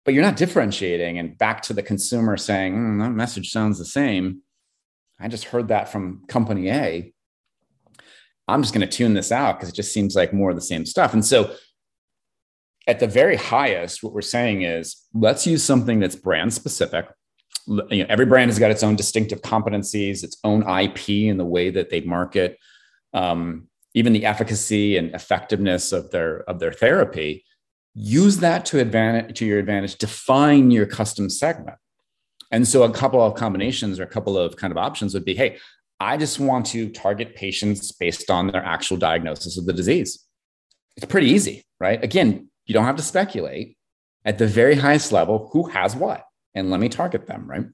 but 0.07 0.13
you're 0.13 0.23
not 0.23 0.37
differentiating. 0.37 1.19
And 1.19 1.37
back 1.37 1.61
to 1.63 1.73
the 1.73 1.83
consumer 1.83 2.37
saying, 2.37 2.73
mm, 2.73 2.99
that 3.01 3.11
message 3.11 3.51
sounds 3.51 3.77
the 3.77 3.83
same. 3.83 4.41
I 5.19 5.27
just 5.27 5.43
heard 5.43 5.67
that 5.67 5.89
from 5.89 6.23
company 6.29 6.69
A. 6.69 7.13
I'm 8.47 8.61
just 8.61 8.73
going 8.73 8.87
to 8.87 8.97
tune 8.97 9.15
this 9.15 9.33
out 9.33 9.59
because 9.59 9.67
it 9.67 9.75
just 9.75 9.91
seems 9.91 10.15
like 10.15 10.31
more 10.31 10.51
of 10.51 10.55
the 10.55 10.61
same 10.61 10.85
stuff. 10.85 11.13
And 11.13 11.25
so, 11.25 11.53
at 12.87 13.01
the 13.01 13.07
very 13.07 13.35
highest, 13.35 14.01
what 14.01 14.13
we're 14.13 14.21
saying 14.21 14.61
is 14.61 14.95
let's 15.13 15.45
use 15.45 15.61
something 15.61 15.99
that's 15.99 16.15
brand 16.15 16.53
specific 16.53 17.07
you 17.67 18.03
know, 18.03 18.05
every 18.07 18.25
brand 18.25 18.49
has 18.49 18.59
got 18.59 18.71
its 18.71 18.83
own 18.83 18.95
distinctive 18.95 19.41
competencies, 19.41 20.23
its 20.23 20.37
own 20.45 20.61
IP 20.61 21.29
and 21.29 21.37
the 21.37 21.43
way 21.43 21.69
that 21.69 21.89
they 21.89 21.99
market, 21.99 22.57
um, 23.13 23.67
even 23.93 24.13
the 24.13 24.25
efficacy 24.25 24.95
and 24.95 25.13
effectiveness 25.13 25.91
of 25.91 26.09
their 26.11 26.49
of 26.49 26.59
their 26.59 26.71
therapy. 26.71 27.43
Use 27.99 28.37
that 28.37 28.65
to 28.67 28.79
advantage 28.79 29.37
to 29.39 29.45
your 29.45 29.59
advantage. 29.59 29.95
Define 29.97 30.71
your 30.71 30.85
custom 30.85 31.29
segment. 31.29 31.77
And 32.51 32.67
so, 32.67 32.83
a 32.83 32.91
couple 32.91 33.21
of 33.21 33.35
combinations 33.35 33.99
or 33.99 34.03
a 34.03 34.07
couple 34.07 34.37
of 34.37 34.55
kind 34.55 34.71
of 34.71 34.77
options 34.77 35.13
would 35.13 35.25
be, 35.25 35.35
hey, 35.35 35.57
I 35.99 36.15
just 36.15 36.39
want 36.39 36.67
to 36.67 36.89
target 36.89 37.35
patients 37.35 37.91
based 37.91 38.29
on 38.29 38.47
their 38.47 38.63
actual 38.63 38.97
diagnosis 38.97 39.57
of 39.57 39.65
the 39.65 39.73
disease. 39.73 40.23
It's 40.95 41.05
pretty 41.07 41.29
easy, 41.29 41.65
right? 41.79 42.01
Again, 42.03 42.49
you 42.65 42.73
don't 42.73 42.85
have 42.85 42.97
to 42.97 43.03
speculate. 43.03 43.75
At 44.25 44.37
the 44.37 44.47
very 44.47 44.75
highest 44.75 45.13
level, 45.13 45.49
who 45.53 45.69
has 45.69 45.95
what? 45.95 46.27
and 46.57 46.71
let 46.71 46.79
me 46.79 46.89
target 46.89 47.27
them, 47.27 47.47
right? 47.47 47.65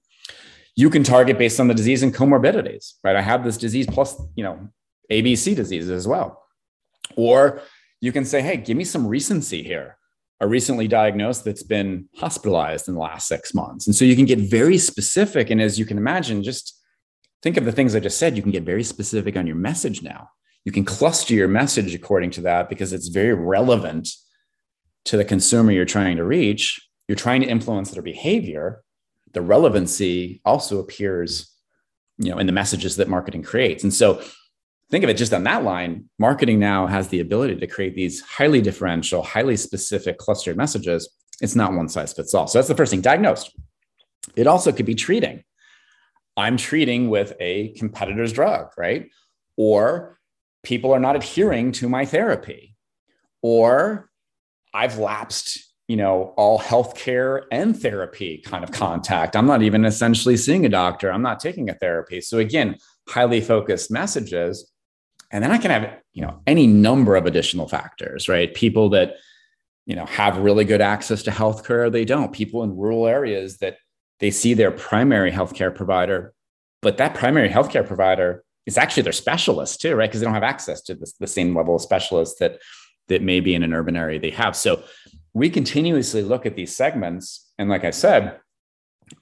You 0.75 0.89
can 0.89 1.03
target 1.03 1.37
based 1.37 1.59
on 1.59 1.67
the 1.67 1.73
disease 1.73 2.03
and 2.03 2.13
comorbidities, 2.13 2.93
right? 3.03 3.15
I 3.15 3.21
have 3.21 3.43
this 3.43 3.57
disease 3.57 3.87
plus, 3.87 4.21
you 4.35 4.43
know, 4.43 4.69
ABC 5.11 5.55
diseases 5.55 5.89
as 5.89 6.07
well. 6.07 6.43
Or 7.15 7.61
you 8.01 8.11
can 8.11 8.25
say, 8.25 8.41
hey, 8.41 8.57
give 8.57 8.75
me 8.75 8.83
some 8.83 9.07
recency 9.07 9.63
here. 9.63 9.97
A 10.39 10.47
recently 10.47 10.87
diagnosed 10.87 11.45
that's 11.45 11.63
been 11.63 12.09
hospitalized 12.17 12.87
in 12.87 12.95
the 12.95 12.99
last 12.99 13.27
six 13.27 13.53
months. 13.53 13.87
And 13.87 13.95
so 13.95 14.03
you 14.03 14.15
can 14.15 14.25
get 14.25 14.39
very 14.39 14.77
specific. 14.77 15.49
And 15.49 15.61
as 15.61 15.79
you 15.79 15.85
can 15.85 15.97
imagine, 15.97 16.43
just 16.43 16.81
think 17.41 17.55
of 17.55 17.65
the 17.65 17.71
things 17.71 17.95
I 17.95 17.99
just 17.99 18.17
said, 18.17 18.35
you 18.35 18.41
can 18.41 18.51
get 18.51 18.63
very 18.63 18.83
specific 18.83 19.37
on 19.37 19.47
your 19.47 19.55
message 19.55 20.01
now. 20.01 20.29
You 20.65 20.71
can 20.71 20.85
cluster 20.85 21.33
your 21.33 21.47
message 21.47 21.93
according 21.93 22.31
to 22.31 22.41
that 22.41 22.67
because 22.67 22.93
it's 22.93 23.07
very 23.07 23.33
relevant 23.33 24.09
to 25.05 25.17
the 25.17 25.25
consumer 25.25 25.71
you're 25.71 25.85
trying 25.85 26.17
to 26.17 26.23
reach 26.23 26.79
you're 27.07 27.15
trying 27.15 27.41
to 27.41 27.47
influence 27.47 27.91
their 27.91 28.03
behavior, 28.03 28.83
the 29.33 29.41
relevancy 29.41 30.41
also 30.45 30.79
appears, 30.79 31.51
you 32.17 32.31
know, 32.31 32.37
in 32.37 32.47
the 32.47 32.53
messages 32.53 32.95
that 32.97 33.09
marketing 33.09 33.43
creates. 33.43 33.83
And 33.83 33.93
so 33.93 34.21
think 34.93 35.03
of 35.03 35.09
it 35.09 35.17
just 35.17 35.33
on 35.33 35.43
that 35.43 35.63
line, 35.63 36.07
marketing 36.19 36.59
now 36.59 36.85
has 36.85 37.07
the 37.07 37.19
ability 37.19 37.55
to 37.55 37.65
create 37.65 37.95
these 37.95 38.21
highly 38.21 38.61
differential, 38.61 39.23
highly 39.23 39.57
specific 39.57 40.19
clustered 40.19 40.55
messages. 40.55 41.09
It's 41.41 41.55
not 41.55 41.73
one 41.73 41.89
size 41.89 42.13
fits 42.13 42.35
all. 42.35 42.45
So 42.45 42.59
that's 42.59 42.67
the 42.67 42.75
first 42.75 42.91
thing, 42.91 43.01
diagnosed. 43.01 43.57
It 44.35 44.45
also 44.45 44.71
could 44.71 44.85
be 44.85 44.93
treating. 44.93 45.43
I'm 46.37 46.57
treating 46.57 47.09
with 47.09 47.33
a 47.39 47.69
competitor's 47.73 48.33
drug, 48.33 48.67
right? 48.77 49.09
Or 49.57 50.19
people 50.61 50.93
are 50.93 50.99
not 50.99 51.15
adhering 51.15 51.71
to 51.73 51.89
my 51.89 52.05
therapy. 52.05 52.75
Or 53.41 54.11
I've 54.75 54.99
lapsed 54.99 55.73
you 55.87 55.97
know, 55.97 56.33
all 56.37 56.59
healthcare 56.59 57.43
and 57.51 57.79
therapy 57.79 58.37
kind 58.37 58.63
of 58.63 58.71
contact. 58.71 59.35
I'm 59.35 59.45
not 59.45 59.61
even 59.61 59.85
essentially 59.85 60.37
seeing 60.37 60.65
a 60.65 60.69
doctor. 60.69 61.11
I'm 61.11 61.21
not 61.21 61.39
taking 61.39 61.69
a 61.69 61.73
therapy. 61.73 62.21
So 62.21 62.37
again, 62.37 62.77
highly 63.09 63.41
focused 63.41 63.91
messages. 63.91 64.71
And 65.33 65.43
then 65.43 65.51
I 65.51 65.57
can 65.57 65.71
have, 65.71 65.97
you 66.13 66.21
know, 66.21 66.39
any 66.47 66.67
number 66.67 67.15
of 67.15 67.25
additional 67.25 67.67
factors, 67.67 68.29
right? 68.29 68.53
People 68.53 68.89
that, 68.89 69.15
you 69.85 69.95
know, 69.95 70.05
have 70.05 70.37
really 70.37 70.63
good 70.63 70.79
access 70.79 71.23
to 71.23 71.31
healthcare, 71.31 71.91
they 71.91 72.05
don't. 72.05 72.31
People 72.31 72.63
in 72.63 72.77
rural 72.77 73.07
areas 73.07 73.57
that 73.57 73.77
they 74.19 74.31
see 74.31 74.53
their 74.53 74.71
primary 74.71 75.31
healthcare 75.31 75.73
provider, 75.73 76.33
but 76.81 76.97
that 76.97 77.15
primary 77.15 77.49
healthcare 77.49 77.85
provider 77.85 78.43
is 78.65 78.77
actually 78.77 79.03
their 79.03 79.11
specialist 79.11 79.81
too, 79.81 79.95
right? 79.95 80.09
Because 80.09 80.21
they 80.21 80.25
don't 80.25 80.35
have 80.35 80.43
access 80.43 80.81
to 80.83 80.95
the, 81.19 81.27
same 81.27 81.57
level 81.57 81.75
of 81.75 81.81
specialists 81.81 82.39
that 82.39 82.59
that 83.09 83.21
may 83.21 83.39
be 83.39 83.53
in 83.53 83.63
an 83.63 83.73
urban 83.73 83.97
area 83.97 84.19
they 84.19 84.29
have. 84.29 84.55
So 84.55 84.83
we 85.33 85.49
continuously 85.49 86.21
look 86.21 86.45
at 86.45 86.55
these 86.55 86.75
segments. 86.75 87.51
And 87.57 87.69
like 87.69 87.83
I 87.83 87.91
said, 87.91 88.39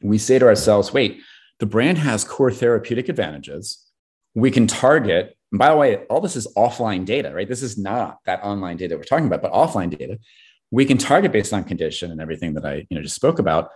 we 0.02 0.18
say 0.18 0.38
to 0.38 0.46
ourselves, 0.46 0.94
wait, 0.94 1.22
the 1.60 1.66
brand 1.66 1.98
has 1.98 2.24
core 2.24 2.52
therapeutic 2.52 3.10
advantages. 3.10 3.84
We 4.36 4.52
can 4.52 4.68
target, 4.68 5.36
and 5.52 5.60
by 5.60 5.70
the 5.70 5.78
way, 5.78 5.98
all 6.10 6.22
this 6.22 6.36
is 6.36 6.48
offline 6.56 7.06
data, 7.06 7.34
right? 7.34 7.48
This 7.48 7.62
is 7.62 7.78
not 7.78 8.20
that 8.26 8.44
online 8.44 8.78
data 8.78 8.96
we're 8.96 9.04
talking 9.04 9.28
about, 9.28 9.42
but 9.42 9.52
offline 9.52 9.96
data. 9.96 10.18
We 10.72 10.86
can 10.86 10.98
target 10.98 11.32
based 11.32 11.54
on 11.54 11.64
condition 11.64 12.12
and 12.12 12.22
everything 12.22 12.54
that 12.54 12.66
I 12.66 12.86
you 12.90 12.96
know, 12.96 13.02
just 13.02 13.16
spoke 13.16 13.40
about. 13.40 13.70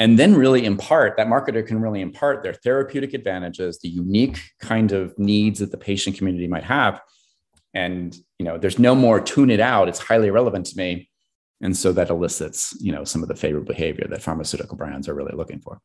And 0.00 0.18
then 0.18 0.34
really 0.34 0.64
impart, 0.64 1.16
that 1.16 1.28
marketer 1.28 1.66
can 1.66 1.80
really 1.80 2.00
impart 2.00 2.42
their 2.42 2.54
therapeutic 2.54 3.14
advantages, 3.14 3.78
the 3.78 3.88
unique 3.88 4.40
kind 4.58 4.92
of 4.92 5.16
needs 5.18 5.60
that 5.60 5.70
the 5.70 5.78
patient 5.78 6.16
community 6.16 6.48
might 6.48 6.64
have. 6.64 7.00
And 7.72 8.14
you 8.38 8.44
know, 8.44 8.58
there's 8.58 8.78
no 8.78 8.94
more 8.94 9.20
tune 9.20 9.50
it 9.50 9.60
out. 9.60 9.88
It's 9.88 9.98
highly 9.98 10.30
relevant 10.30 10.66
to 10.66 10.76
me 10.76 11.08
and 11.62 11.76
so 11.76 11.92
that 11.92 12.10
elicits 12.10 12.76
you 12.80 12.92
know 12.92 13.04
some 13.04 13.22
of 13.22 13.28
the 13.28 13.36
favorable 13.36 13.72
behavior 13.72 14.06
that 14.10 14.22
pharmaceutical 14.22 14.76
brands 14.76 15.08
are 15.08 15.14
really 15.14 15.34
looking 15.34 15.60
for 15.60 15.80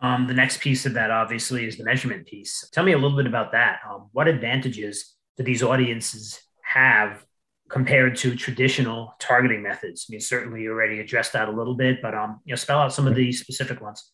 um, 0.00 0.26
the 0.26 0.34
next 0.34 0.60
piece 0.60 0.86
of 0.86 0.94
that 0.94 1.10
obviously 1.10 1.66
is 1.66 1.76
the 1.76 1.84
measurement 1.84 2.26
piece. 2.26 2.68
Tell 2.72 2.84
me 2.84 2.92
a 2.92 2.98
little 2.98 3.16
bit 3.16 3.26
about 3.26 3.52
that. 3.52 3.80
Um, 3.88 4.08
what 4.12 4.28
advantages 4.28 5.16
do 5.36 5.42
these 5.42 5.62
audiences 5.62 6.40
have 6.62 7.24
compared 7.68 8.16
to 8.16 8.36
traditional 8.36 9.14
targeting 9.18 9.62
methods? 9.62 10.06
I 10.08 10.12
mean 10.12 10.20
certainly 10.20 10.62
you 10.62 10.70
already 10.70 11.00
addressed 11.00 11.32
that 11.32 11.48
a 11.48 11.52
little 11.52 11.74
bit 11.74 12.00
but 12.00 12.14
um, 12.14 12.40
you 12.44 12.52
know 12.52 12.56
spell 12.56 12.78
out 12.78 12.92
some 12.92 13.06
of 13.06 13.14
the 13.14 13.32
specific 13.32 13.80
ones. 13.80 14.10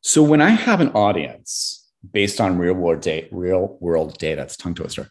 So 0.00 0.22
when 0.22 0.42
i 0.42 0.50
have 0.50 0.80
an 0.80 0.90
audience 0.90 1.90
based 2.12 2.40
on 2.40 2.58
real 2.58 2.74
world 2.74 3.00
data 3.00 3.28
real 3.30 3.78
world 3.80 4.18
data 4.18 4.42
it's 4.42 4.56
tongue 4.56 4.74
twister. 4.74 5.08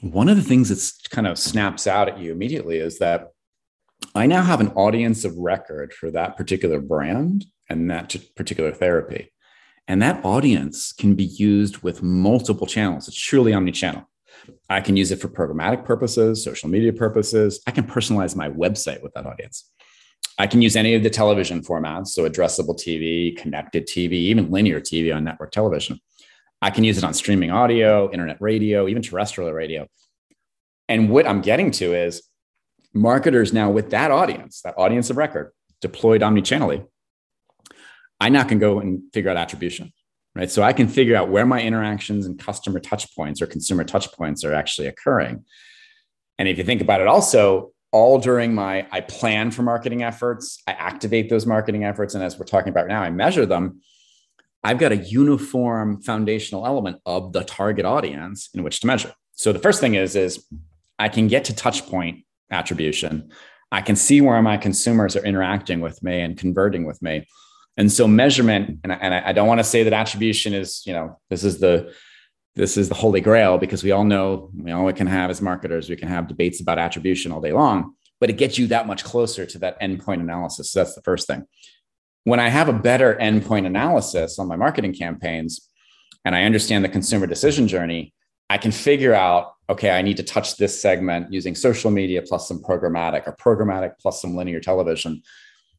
One 0.00 0.28
of 0.28 0.36
the 0.36 0.42
things 0.42 0.68
that 0.68 1.10
kind 1.10 1.26
of 1.26 1.38
snaps 1.38 1.86
out 1.86 2.08
at 2.08 2.18
you 2.18 2.30
immediately 2.32 2.78
is 2.78 2.98
that 2.98 3.28
I 4.14 4.26
now 4.26 4.42
have 4.42 4.60
an 4.60 4.68
audience 4.72 5.24
of 5.24 5.36
record 5.36 5.92
for 5.92 6.10
that 6.12 6.36
particular 6.36 6.80
brand 6.80 7.46
and 7.68 7.90
that 7.90 8.14
particular 8.36 8.72
therapy. 8.72 9.32
And 9.86 10.02
that 10.02 10.24
audience 10.24 10.92
can 10.92 11.14
be 11.14 11.24
used 11.24 11.78
with 11.78 12.02
multiple 12.02 12.66
channels. 12.66 13.08
It's 13.08 13.18
truly 13.18 13.54
omni-channel. 13.54 14.08
I 14.68 14.80
can 14.80 14.96
use 14.96 15.10
it 15.10 15.20
for 15.20 15.28
programmatic 15.28 15.84
purposes, 15.84 16.44
social 16.44 16.68
media 16.68 16.92
purposes. 16.92 17.60
I 17.66 17.70
can 17.70 17.84
personalize 17.84 18.36
my 18.36 18.48
website 18.50 19.02
with 19.02 19.14
that 19.14 19.26
audience. 19.26 19.70
I 20.38 20.46
can 20.46 20.62
use 20.62 20.76
any 20.76 20.94
of 20.94 21.02
the 21.02 21.10
television 21.10 21.62
formats, 21.62 22.08
so 22.08 22.28
addressable 22.28 22.78
TV, 22.78 23.36
connected 23.36 23.86
TV, 23.86 24.12
even 24.12 24.50
linear 24.50 24.80
TV 24.80 25.14
on 25.14 25.24
network 25.24 25.50
television. 25.50 25.98
I 26.62 26.70
can 26.70 26.84
use 26.84 26.98
it 26.98 27.04
on 27.04 27.14
streaming 27.14 27.50
audio, 27.50 28.10
internet 28.12 28.36
radio, 28.40 28.88
even 28.88 29.02
terrestrial 29.02 29.52
radio. 29.52 29.88
And 30.88 31.10
what 31.10 31.26
I'm 31.26 31.40
getting 31.40 31.70
to 31.72 31.94
is 31.94 32.22
marketers 32.94 33.52
now 33.52 33.70
with 33.70 33.90
that 33.90 34.10
audience, 34.10 34.62
that 34.62 34.74
audience 34.78 35.10
of 35.10 35.16
record, 35.16 35.52
deployed 35.80 36.20
omnichannelly, 36.20 36.86
I 38.20 38.28
now 38.28 38.44
can 38.44 38.58
go 38.58 38.80
and 38.80 39.02
figure 39.12 39.30
out 39.30 39.36
attribution, 39.36 39.92
right? 40.34 40.50
So 40.50 40.62
I 40.62 40.72
can 40.72 40.88
figure 40.88 41.16
out 41.16 41.28
where 41.30 41.46
my 41.46 41.62
interactions 41.62 42.26
and 42.26 42.38
customer 42.38 42.80
touch 42.80 43.14
points 43.14 43.40
or 43.40 43.46
consumer 43.46 43.84
touch 43.84 44.12
points 44.12 44.44
are 44.44 44.54
actually 44.54 44.88
occurring. 44.88 45.44
And 46.38 46.48
if 46.48 46.58
you 46.58 46.64
think 46.64 46.80
about 46.80 47.00
it 47.00 47.06
also, 47.06 47.72
all 47.90 48.18
during 48.18 48.54
my, 48.54 48.86
I 48.90 49.00
plan 49.00 49.50
for 49.50 49.62
marketing 49.62 50.02
efforts, 50.02 50.62
I 50.66 50.72
activate 50.72 51.30
those 51.30 51.46
marketing 51.46 51.84
efforts. 51.84 52.14
And 52.14 52.22
as 52.22 52.38
we're 52.38 52.44
talking 52.44 52.70
about 52.70 52.86
now, 52.86 53.02
I 53.02 53.10
measure 53.10 53.46
them. 53.46 53.80
I've 54.62 54.78
got 54.78 54.92
a 54.92 54.96
uniform 54.96 56.02
foundational 56.02 56.66
element 56.66 57.00
of 57.06 57.32
the 57.32 57.44
target 57.44 57.86
audience 57.86 58.50
in 58.52 58.62
which 58.62 58.80
to 58.80 58.86
measure. 58.86 59.12
So 59.32 59.52
the 59.52 59.58
first 59.58 59.80
thing 59.80 59.94
is, 59.94 60.16
is 60.16 60.44
I 60.98 61.08
can 61.08 61.28
get 61.28 61.44
to 61.44 61.54
touch 61.54 61.86
point 61.86 62.24
attribution. 62.50 63.30
I 63.70 63.82
can 63.82 63.96
see 63.96 64.20
where 64.20 64.40
my 64.42 64.56
consumers 64.56 65.14
are 65.16 65.24
interacting 65.24 65.80
with 65.80 66.02
me 66.02 66.20
and 66.20 66.36
converting 66.36 66.84
with 66.84 67.00
me. 67.02 67.26
And 67.78 67.90
so 67.90 68.08
measurement, 68.08 68.80
and 68.82 68.92
I, 68.92 68.96
and 68.96 69.14
I 69.14 69.32
don't 69.32 69.46
want 69.46 69.60
to 69.60 69.64
say 69.64 69.84
that 69.84 69.92
attribution 69.92 70.52
is, 70.52 70.82
you 70.84 70.92
know, 70.92 71.18
this 71.30 71.44
is 71.44 71.60
the 71.60 71.94
this 72.56 72.76
is 72.76 72.88
the 72.88 72.94
holy 72.96 73.20
grail 73.20 73.56
because 73.56 73.84
we 73.84 73.92
all 73.92 74.02
know 74.02 74.50
we 74.52 74.72
all 74.72 74.84
we 74.84 74.92
can 74.92 75.06
have 75.06 75.30
as 75.30 75.40
marketers, 75.40 75.88
we 75.88 75.94
can 75.94 76.08
have 76.08 76.26
debates 76.26 76.60
about 76.60 76.76
attribution 76.78 77.30
all 77.30 77.40
day 77.40 77.52
long, 77.52 77.94
but 78.20 78.30
it 78.30 78.32
gets 78.36 78.58
you 78.58 78.66
that 78.66 78.88
much 78.88 79.04
closer 79.04 79.46
to 79.46 79.58
that 79.60 79.80
endpoint 79.80 80.20
analysis. 80.20 80.72
So 80.72 80.80
that's 80.80 80.96
the 80.96 81.02
first 81.02 81.28
thing. 81.28 81.44
When 82.24 82.40
I 82.40 82.48
have 82.48 82.68
a 82.68 82.72
better 82.72 83.16
endpoint 83.20 83.64
analysis 83.64 84.40
on 84.40 84.48
my 84.48 84.56
marketing 84.56 84.92
campaigns 84.92 85.68
and 86.24 86.34
I 86.34 86.42
understand 86.42 86.84
the 86.84 86.88
consumer 86.88 87.28
decision 87.28 87.68
journey, 87.68 88.12
I 88.50 88.58
can 88.58 88.72
figure 88.72 89.14
out, 89.14 89.52
okay, 89.70 89.90
I 89.90 90.02
need 90.02 90.16
to 90.16 90.24
touch 90.24 90.56
this 90.56 90.82
segment 90.82 91.32
using 91.32 91.54
social 91.54 91.92
media 91.92 92.22
plus 92.22 92.48
some 92.48 92.60
programmatic 92.60 93.28
or 93.28 93.36
programmatic 93.36 93.92
plus 94.00 94.20
some 94.20 94.34
linear 94.34 94.58
television. 94.58 95.22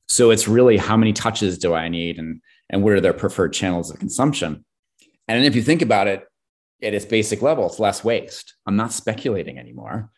So 0.10 0.32
it's 0.32 0.48
really 0.48 0.78
how 0.78 0.98
many 0.98 1.14
touches 1.14 1.58
do 1.58 1.74
I 1.74 1.88
need 1.88 2.18
and, 2.18 2.42
and 2.70 2.84
what 2.84 2.94
are 2.94 3.02
their 3.02 3.14
preferred 3.14 3.54
channels 3.54 3.90
of 3.92 4.00
consumption? 4.00 4.66
And 5.28 5.46
if 5.46 5.56
you 5.56 5.62
think 5.62 5.82
about 5.82 6.08
it 6.08 6.24
at 6.82 6.94
its 6.94 7.06
basic 7.06 7.42
level, 7.42 7.68
it's 7.68 7.80
less 7.80 8.04
waste. 8.04 8.56
I'm 8.66 8.76
not 8.76 8.92
speculating 8.92 9.60
anymore. 9.60 10.10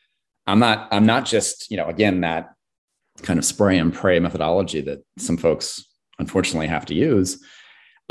I'm 0.48 0.60
not, 0.60 0.88
I'm 0.91 1.05
not 1.05 1.25
just, 1.25 1.69
you 1.69 1.77
know, 1.77 1.88
again, 1.88 2.21
that 2.21 2.53
kind 3.21 3.38
of 3.38 3.45
spray 3.45 3.77
and 3.77 3.93
pray 3.93 4.19
methodology 4.19 4.81
that 4.81 5.03
some 5.17 5.38
folks 5.38 5.86
unfortunately 6.17 6.67
have 6.67 6.86
to 6.88 6.95
use 6.95 7.43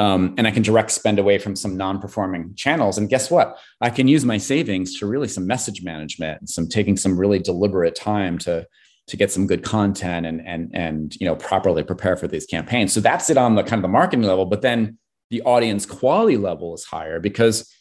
um, 0.00 0.34
and 0.38 0.46
I 0.46 0.50
can 0.50 0.62
direct 0.62 0.92
spend 0.92 1.18
away 1.18 1.36
from 1.36 1.54
some 1.54 1.76
non-performing 1.76 2.54
channels. 2.54 2.96
And 2.96 3.10
guess 3.10 3.30
what? 3.30 3.58
I 3.82 3.90
can 3.90 4.08
use 4.08 4.24
my 4.24 4.38
savings 4.38 4.98
to 4.98 5.06
really 5.06 5.28
some 5.28 5.46
message 5.46 5.82
management 5.82 6.40
and 6.40 6.48
some 6.48 6.68
taking 6.68 6.96
some 6.96 7.18
really 7.18 7.38
deliberate 7.38 7.94
time 7.94 8.38
to 8.38 8.66
to 9.06 9.16
get 9.16 9.32
some 9.32 9.46
good 9.46 9.62
content 9.62 10.26
and 10.26 10.46
and 10.46 10.70
and 10.74 11.16
you 11.16 11.26
know 11.26 11.34
properly 11.34 11.82
prepare 11.82 12.16
for 12.16 12.28
these 12.28 12.46
campaigns. 12.46 12.92
So 12.92 13.00
that's 13.00 13.30
it 13.30 13.36
on 13.36 13.54
the 13.54 13.62
kind 13.62 13.80
of 13.80 13.82
the 13.82 13.88
marketing 13.88 14.24
level. 14.24 14.46
But 14.46 14.62
then 14.62 14.98
the 15.30 15.42
audience 15.42 15.86
quality 15.86 16.36
level 16.36 16.74
is 16.74 16.84
higher 16.84 17.20
because 17.20 17.72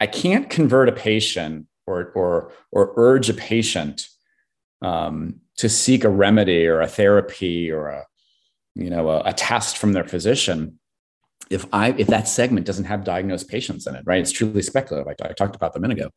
I 0.00 0.06
can't 0.06 0.50
convert 0.50 0.88
a 0.88 0.92
patient 0.92 1.66
or 1.86 2.12
or 2.14 2.52
or 2.70 2.92
urge 2.96 3.30
a 3.30 3.34
patient 3.34 4.08
um, 4.80 5.40
to 5.58 5.68
seek 5.68 6.04
a 6.04 6.08
remedy 6.08 6.66
or 6.66 6.80
a 6.80 6.88
therapy 6.88 7.70
or 7.70 7.88
a 7.88 8.06
you 8.74 8.90
know 8.90 9.08
a, 9.08 9.22
a 9.26 9.32
test 9.32 9.78
from 9.78 9.92
their 9.92 10.04
physician 10.04 10.78
if 11.50 11.66
I 11.72 11.90
if 11.98 12.06
that 12.08 12.26
segment 12.26 12.66
doesn't 12.66 12.86
have 12.86 13.04
diagnosed 13.04 13.48
patients 13.48 13.86
in 13.86 13.94
it, 13.94 14.04
right? 14.06 14.20
It's 14.20 14.32
truly 14.32 14.62
speculative. 14.62 15.06
Like 15.06 15.20
I 15.22 15.32
talked 15.34 15.54
about 15.54 15.76
a 15.76 15.80
minute 15.80 15.98
ago. 15.98 16.10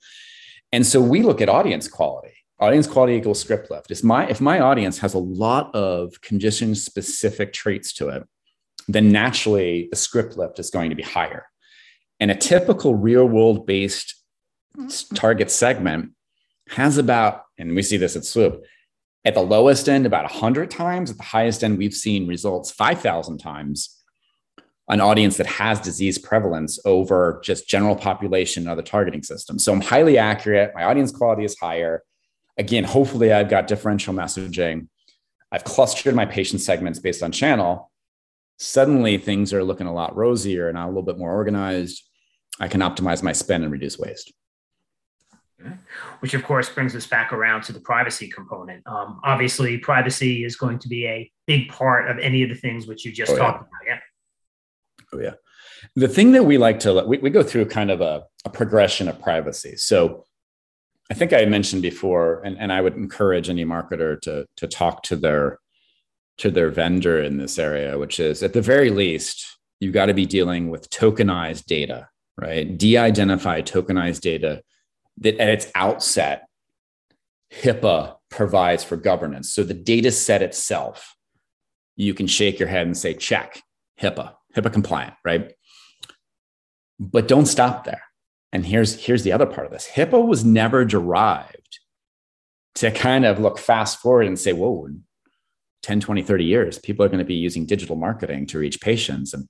And 0.71 0.85
so 0.85 1.01
we 1.01 1.21
look 1.21 1.41
at 1.41 1.49
audience 1.49 1.87
quality. 1.87 2.33
Audience 2.59 2.87
quality 2.87 3.13
equals 3.13 3.39
script 3.39 3.69
lift. 3.69 3.91
If 3.91 4.03
my 4.03 4.27
if 4.27 4.39
my 4.39 4.59
audience 4.59 4.99
has 4.99 5.13
a 5.13 5.19
lot 5.19 5.73
of 5.75 6.21
condition 6.21 6.73
specific 6.73 7.51
traits 7.51 7.93
to 7.93 8.09
it, 8.09 8.23
then 8.87 9.11
naturally 9.11 9.87
the 9.91 9.97
script 9.97 10.37
lift 10.37 10.59
is 10.59 10.69
going 10.69 10.89
to 10.89 10.95
be 10.95 11.03
higher. 11.03 11.45
And 12.19 12.31
a 12.31 12.35
typical 12.35 12.95
real 12.95 13.25
world 13.25 13.65
based 13.65 14.15
mm-hmm. 14.77 15.15
target 15.15 15.51
segment 15.51 16.11
has 16.69 16.97
about, 16.97 17.43
and 17.57 17.75
we 17.75 17.81
see 17.81 17.97
this 17.97 18.15
at 18.15 18.25
Swoop, 18.25 18.63
at 19.25 19.33
the 19.33 19.41
lowest 19.41 19.89
end 19.89 20.05
about 20.05 20.23
100 20.23 20.69
times, 20.69 21.11
at 21.11 21.17
the 21.17 21.23
highest 21.23 21.63
end, 21.63 21.77
we've 21.77 21.93
seen 21.93 22.27
results 22.27 22.71
5,000 22.71 23.37
times 23.39 24.03
an 24.87 25.01
audience 25.01 25.37
that 25.37 25.47
has 25.47 25.79
disease 25.79 26.19
prevalence 26.19 26.79
over 26.85 27.41
just 27.43 27.67
general 27.67 27.95
population 27.95 28.63
and 28.63 28.69
other 28.69 28.83
targeting 28.83 29.23
systems. 29.23 29.63
So 29.63 29.73
I'm 29.73 29.81
highly 29.81 30.17
accurate. 30.19 30.73
My 30.75 30.83
audience 30.83 31.11
quality 31.11 31.43
is 31.43 31.57
higher. 31.57 32.03
Again, 32.57 32.83
hopefully 32.83 33.33
I've 33.33 33.49
got 33.49 33.67
differential 33.67 34.13
messaging. 34.13 34.87
I've 35.51 35.63
clustered 35.63 36.15
my 36.15 36.25
patient 36.25 36.61
segments 36.61 36.99
based 36.99 37.23
on 37.23 37.31
channel. 37.31 37.91
Suddenly 38.57 39.17
things 39.17 39.53
are 39.53 39.63
looking 39.63 39.87
a 39.87 39.93
lot 39.93 40.15
rosier 40.15 40.69
and 40.69 40.77
I'm 40.77 40.85
a 40.85 40.87
little 40.87 41.03
bit 41.03 41.17
more 41.17 41.33
organized. 41.33 42.03
I 42.59 42.67
can 42.67 42.81
optimize 42.81 43.21
my 43.21 43.33
spend 43.33 43.63
and 43.63 43.71
reduce 43.71 43.99
waste. 43.99 44.33
Which, 46.19 46.33
of 46.33 46.43
course, 46.43 46.69
brings 46.69 46.95
us 46.95 47.07
back 47.07 47.33
around 47.33 47.63
to 47.63 47.73
the 47.73 47.79
privacy 47.79 48.29
component. 48.29 48.85
Um, 48.87 49.19
obviously, 49.23 49.77
privacy 49.77 50.43
is 50.43 50.55
going 50.55 50.79
to 50.79 50.87
be 50.87 51.07
a 51.07 51.31
big 51.47 51.69
part 51.69 52.09
of 52.09 52.19
any 52.19 52.43
of 52.43 52.49
the 52.49 52.55
things 52.55 52.87
which 52.87 53.05
you 53.05 53.11
just 53.11 53.31
oh, 53.31 53.37
talked 53.37 53.63
yeah. 53.85 53.93
about. 53.93 53.99
Yeah. 53.99 53.99
Oh, 55.13 55.21
yeah. 55.21 55.33
The 55.95 56.07
thing 56.07 56.33
that 56.33 56.43
we 56.43 56.57
like 56.57 56.79
to, 56.81 57.03
we, 57.05 57.17
we 57.17 57.29
go 57.29 57.43
through 57.43 57.65
kind 57.65 57.89
of 57.89 58.01
a, 58.01 58.23
a 58.43 58.49
progression 58.49 59.07
of 59.07 59.21
privacy. 59.21 59.77
So 59.77 60.24
I 61.11 61.13
think 61.13 61.33
I 61.33 61.45
mentioned 61.45 61.81
before, 61.81 62.41
and, 62.43 62.57
and 62.57 62.73
I 62.73 62.81
would 62.81 62.95
encourage 62.95 63.49
any 63.49 63.63
marketer 63.63 64.19
to, 64.21 64.47
to 64.57 64.67
talk 64.67 65.03
to 65.03 65.15
their, 65.15 65.59
to 66.39 66.49
their 66.49 66.71
vendor 66.71 67.21
in 67.21 67.37
this 67.37 67.59
area, 67.59 67.99
which 67.99 68.19
is 68.19 68.41
at 68.41 68.53
the 68.53 68.61
very 68.61 68.89
least, 68.89 69.45
you've 69.79 69.93
got 69.93 70.07
to 70.07 70.13
be 70.13 70.25
dealing 70.25 70.69
with 70.69 70.89
tokenized 70.89 71.65
data, 71.65 72.09
right? 72.37 72.77
De 72.77 72.97
identified 72.97 73.67
tokenized 73.67 74.21
data 74.21 74.63
that 75.17 75.39
at 75.39 75.49
its 75.49 75.71
outset, 75.75 76.47
HIPAA 77.53 78.17
provides 78.29 78.83
for 78.83 78.97
governance. 78.97 79.53
So 79.53 79.63
the 79.63 79.73
data 79.73 80.11
set 80.11 80.41
itself, 80.41 81.15
you 81.95 82.13
can 82.13 82.27
shake 82.27 82.59
your 82.59 82.67
head 82.67 82.87
and 82.87 82.97
say, 82.97 83.13
check 83.13 83.61
HIPAA. 84.01 84.33
HIPAA 84.55 84.73
compliant, 84.73 85.13
right? 85.23 85.53
But 86.99 87.27
don't 87.27 87.45
stop 87.45 87.83
there. 87.83 88.01
And 88.55 88.65
here's 88.65 88.95
here's 89.03 89.23
the 89.23 89.33
other 89.33 89.45
part 89.45 89.67
of 89.67 89.73
this. 89.73 89.85
HIPAA 89.85 90.25
was 90.25 90.45
never 90.45 90.85
derived 90.85 91.79
to 92.75 92.89
kind 92.89 93.25
of 93.25 93.37
look 93.37 93.59
fast 93.59 93.99
forward 93.99 94.27
and 94.27 94.39
say, 94.39 94.53
whoa, 94.53 94.87
10, 95.83 95.99
20, 95.99 96.23
30 96.23 96.45
years, 96.45 96.79
people 96.79 97.03
are 97.03 97.09
going 97.09 97.19
to 97.19 97.25
be 97.25 97.35
using 97.35 97.65
digital 97.65 97.97
marketing 97.97 98.45
to 98.47 98.57
reach 98.57 98.79
patients. 98.79 99.33
And, 99.33 99.49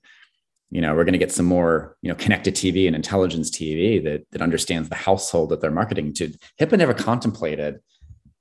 you 0.72 0.80
know, 0.80 0.92
we're 0.92 1.04
going 1.04 1.12
to 1.12 1.20
get 1.20 1.30
some 1.30 1.46
more, 1.46 1.96
you 2.02 2.08
know, 2.08 2.16
connected 2.16 2.56
TV 2.56 2.88
and 2.88 2.96
intelligence 2.96 3.48
TV 3.48 4.02
that, 4.02 4.26
that 4.32 4.42
understands 4.42 4.88
the 4.88 4.96
household 4.96 5.50
that 5.50 5.60
they're 5.60 5.70
marketing 5.70 6.12
to. 6.14 6.34
HIPAA 6.60 6.76
never 6.76 6.92
contemplated 6.92 7.78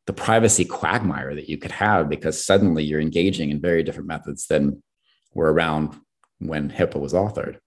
the 0.07 0.13
privacy 0.13 0.65
quagmire 0.65 1.35
that 1.35 1.47
you 1.47 1.59
could 1.59 1.73
have 1.73 2.09
because 2.09 2.43
suddenly 2.43 2.83
you're 2.83 2.99
engaging 2.99 3.51
in 3.51 3.61
very 3.61 3.83
different 3.83 4.07
methods 4.07 4.47
than 4.47 4.81
were 5.31 5.53
around 5.53 5.95
when 6.39 6.71
HIPAA 6.71 6.99
was 6.99 7.13
authored. 7.13 7.59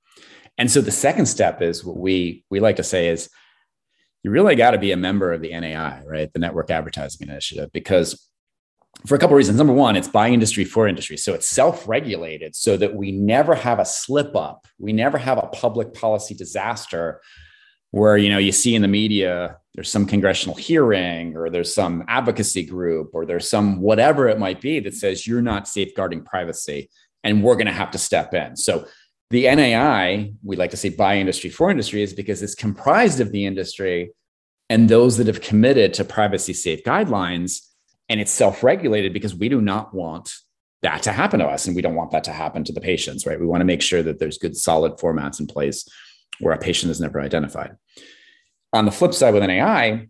And 0.59 0.71
so 0.71 0.81
the 0.81 0.91
second 0.91 1.27
step 1.27 1.63
is 1.63 1.85
what 1.85 1.97
we 1.97 2.45
we 2.51 2.61
like 2.61 2.77
to 2.77 2.83
say 2.83 3.09
is 3.09 3.31
you 4.23 4.31
really 4.31 4.57
got 4.57 4.73
to 4.73 4.79
be 4.79 4.93
a 4.93 4.97
member 4.97 5.33
of 5.33 5.41
the 5.41 5.59
NAI, 5.59 6.03
right? 6.05 6.33
The 6.33 6.41
Network 6.41 6.71
Advertising 6.71 7.29
Initiative, 7.29 7.71
because 7.73 8.29
for 9.07 9.15
a 9.15 9.19
couple 9.19 9.35
of 9.35 9.39
reasons. 9.39 9.59
Number 9.59 9.73
one, 9.73 9.97
it's 9.97 10.09
by 10.09 10.29
industry 10.29 10.65
for 10.65 10.89
industry. 10.89 11.17
So 11.17 11.35
it's 11.35 11.49
self-regulated 11.49 12.57
so 12.57 12.77
that 12.77 12.95
we 12.95 13.13
never 13.13 13.55
have 13.55 13.79
a 13.79 13.85
slip 13.85 14.35
up. 14.35 14.67
We 14.79 14.93
never 14.93 15.19
have 15.19 15.39
a 15.39 15.47
public 15.49 15.95
policy 15.95 16.35
disaster 16.35 17.21
where 17.91 18.17
you 18.19 18.29
know 18.29 18.39
you 18.39 18.53
see 18.53 18.75
in 18.75 18.83
the 18.83 18.89
media 18.89 19.57
there's 19.75 19.91
some 19.91 20.05
congressional 20.05 20.55
hearing 20.55 21.37
or 21.37 21.49
there's 21.49 21.75
some 21.75 22.05
advocacy 22.09 22.65
group 22.65 23.11
or 23.15 23.25
there's 23.25 23.49
some 23.49 23.81
whatever 23.81 24.29
it 24.29 24.39
might 24.39 24.61
be 24.61 24.81
that 24.81 24.95
says 24.95 25.27
you're 25.27 25.41
not 25.41 25.69
safeguarding 25.69 26.23
privacy 26.23 26.91
and 27.25 27.43
we're 27.43 27.55
going 27.55 27.67
to 27.67 27.73
have 27.73 27.91
to 27.91 27.99
step 27.99 28.35
in. 28.35 28.57
So 28.57 28.87
the 29.31 29.45
NAI, 29.55 30.33
we 30.43 30.57
like 30.57 30.71
to 30.71 30.77
say 30.77 30.89
by 30.89 31.19
industry 31.19 31.51
for 31.51 31.71
industry, 31.71 32.03
is 32.03 32.15
because 32.15 32.43
it's 32.43 32.55
comprised 32.55 33.21
of 33.21 33.31
the 33.31 33.45
industry 33.45 34.13
and 34.71 34.89
those 34.89 35.17
that 35.19 35.27
have 35.27 35.41
committed 35.41 35.95
to 35.95 36.05
privacy 36.05 36.53
safe 36.53 36.83
guidelines. 36.83 37.61
And 38.09 38.21
it's 38.21 38.31
self 38.31 38.63
regulated 38.63 39.13
because 39.13 39.35
we 39.35 39.49
do 39.49 39.61
not 39.61 39.95
want 39.95 40.33
that 40.83 41.03
to 41.03 41.13
happen 41.13 41.41
to 41.41 41.47
us. 41.47 41.67
And 41.67 41.77
we 41.77 41.83
don't 41.83 41.95
want 41.95 42.13
that 42.13 42.25
to 42.25 42.33
happen 42.33 42.65
to 42.65 42.73
the 42.73 42.81
patients, 42.81 43.27
right? 43.27 43.39
We 43.39 43.47
want 43.47 43.61
to 43.61 43.67
make 43.67 43.83
sure 43.83 44.03
that 44.03 44.19
there's 44.19 44.39
good, 44.39 44.57
solid 44.57 44.93
formats 44.93 45.41
in 45.41 45.47
place 45.47 45.87
where 46.41 46.55
a 46.55 46.59
patient 46.59 46.91
is 46.91 47.01
never 47.01 47.21
identified. 47.21 47.77
On 48.73 48.85
the 48.85 48.93
flip 48.93 49.13
side 49.13 49.35
with 49.35 49.43
NAI, 49.43 50.09